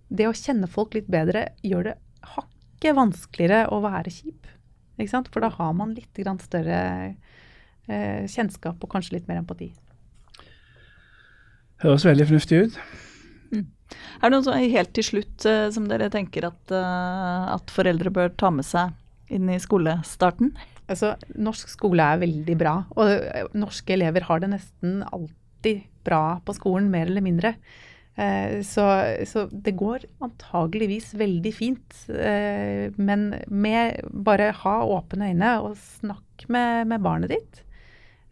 det, 0.08 0.30
å 0.30 0.36
kjenne 0.38 0.70
folk 0.72 0.96
litt 0.96 1.10
bedre 1.12 1.50
gjør 1.68 1.90
det 1.90 1.98
hakket 2.38 2.96
vanskeligere 2.96 3.66
å 3.76 3.82
være 3.84 4.14
kjip. 4.16 4.48
Ikke 4.96 5.12
sant? 5.12 5.28
For 5.34 5.44
da 5.44 5.52
har 5.54 5.76
man 5.76 5.92
litt 5.98 6.24
større 6.46 6.80
eh, 7.92 8.24
kjennskap 8.32 8.80
og 8.80 8.94
kanskje 8.96 9.18
litt 9.18 9.28
mer 9.28 9.44
empati. 9.44 9.74
Høres 11.84 12.08
veldig 12.08 12.32
fornuftig 12.32 12.64
ut. 12.64 12.80
Er 14.22 14.32
det 14.32 14.40
noe 14.44 14.70
helt 14.72 14.94
til 14.96 15.06
slutt 15.06 15.48
uh, 15.48 15.68
som 15.74 15.88
dere 15.90 16.10
tenker 16.14 16.50
at, 16.50 16.62
uh, 16.74 17.54
at, 17.56 17.74
foreldre 17.74 18.14
bør 18.14 18.34
ta 18.40 18.52
med 18.54 18.68
seg 18.68 18.94
inn 19.34 19.50
i 19.52 19.60
skolestarten? 19.62 20.54
Altså, 20.88 21.16
norsk 21.36 21.72
skole 21.72 22.04
er 22.04 22.22
veldig 22.24 22.56
bra, 22.60 22.78
og 22.96 23.12
uh, 23.12 23.52
norske 23.58 23.96
elever 23.98 24.28
har 24.30 24.44
det 24.44 24.54
nesten 24.56 25.02
alltid 25.10 25.86
bra 26.08 26.40
på 26.46 26.56
skolen, 26.56 26.90
mer 26.94 27.10
eller 27.10 27.26
mindre. 27.26 27.58
Så, 28.66 28.82
så, 29.30 29.44
det 29.54 29.76
går 29.78 30.08
antageligvis 30.26 31.12
veldig 31.20 31.52
fint. 31.54 31.98
Men 32.98 33.28
med 33.46 34.00
bare 34.26 34.48
ha 34.64 34.74
åpne 34.96 35.28
øyne 35.36 35.52
og 35.62 35.76
snakk 35.78 36.48
med, 36.50 36.88
med 36.90 37.04
barnet 37.06 37.36
ditt. 37.36 37.62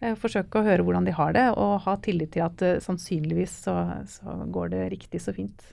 Eh, 0.04 0.16
forsøke 0.20 0.60
å 0.60 0.66
høre 0.66 0.84
hvordan 0.84 1.06
de 1.08 1.14
har 1.16 1.36
det, 1.36 1.46
og 1.56 1.78
ha 1.86 1.96
tillit 2.04 2.34
til 2.36 2.44
at 2.44 2.64
uh, 2.66 2.80
sannsynligvis 2.84 3.54
så, 3.66 3.76
så, 4.12 4.40
går 4.52 4.74
det 4.74 4.82
riktig 4.92 5.22
så 5.24 5.32
fint. 5.36 5.70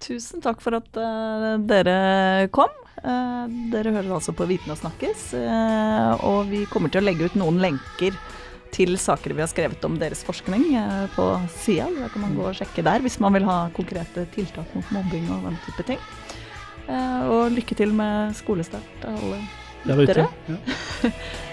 Tusen 0.00 0.42
takk 0.44 0.62
for 0.62 0.78
at 0.78 1.00
uh, 1.00 1.56
dere 1.66 2.46
kom. 2.54 2.70
Uh, 3.02 3.50
dere 3.72 3.94
hører 3.96 4.14
altså 4.14 4.34
på 4.36 4.46
Viten 4.48 4.70
og 4.70 4.78
snakkes, 4.78 5.32
og 6.26 6.52
vi 6.52 6.66
kommer 6.70 6.92
til 6.92 7.02
å 7.02 7.08
legge 7.08 7.26
ut 7.26 7.40
noen 7.40 7.58
lenker 7.62 8.14
til 8.70 8.94
saker 9.00 9.34
vi 9.34 9.42
har 9.42 9.50
skrevet 9.50 9.82
om 9.88 9.96
deres 9.98 10.22
forskning 10.22 10.68
på 11.16 11.26
sida. 11.56 11.88
Da 11.96 12.10
kan 12.12 12.22
man 12.22 12.36
gå 12.38 12.44
og 12.52 12.54
sjekke 12.54 12.84
der 12.86 13.02
hvis 13.02 13.18
man 13.24 13.34
vil 13.34 13.48
ha 13.48 13.64
konkrete 13.74 14.28
tiltak 14.36 14.76
mot 14.76 14.94
mobbing 14.94 15.26
og 15.34 15.48
den 15.48 15.58
type 15.66 15.88
ting. 15.88 15.98
og 16.86 17.50
lykke 17.50 17.74
til 17.74 17.92
med 17.98 18.36
skolestart, 18.38 19.08
alle 19.10 19.42
lyttere. 20.04 20.28
Ja. 20.46 21.10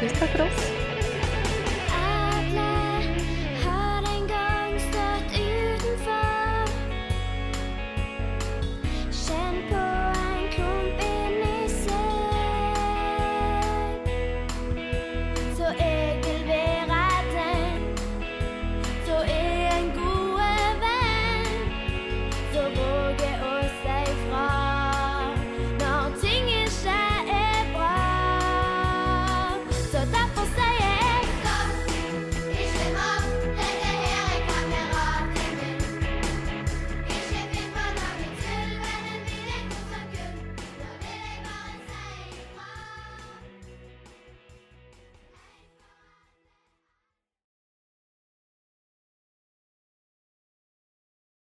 Tusen 0.00 0.16
takk 0.16 0.30
for 0.32 0.42
oss. 0.44 0.79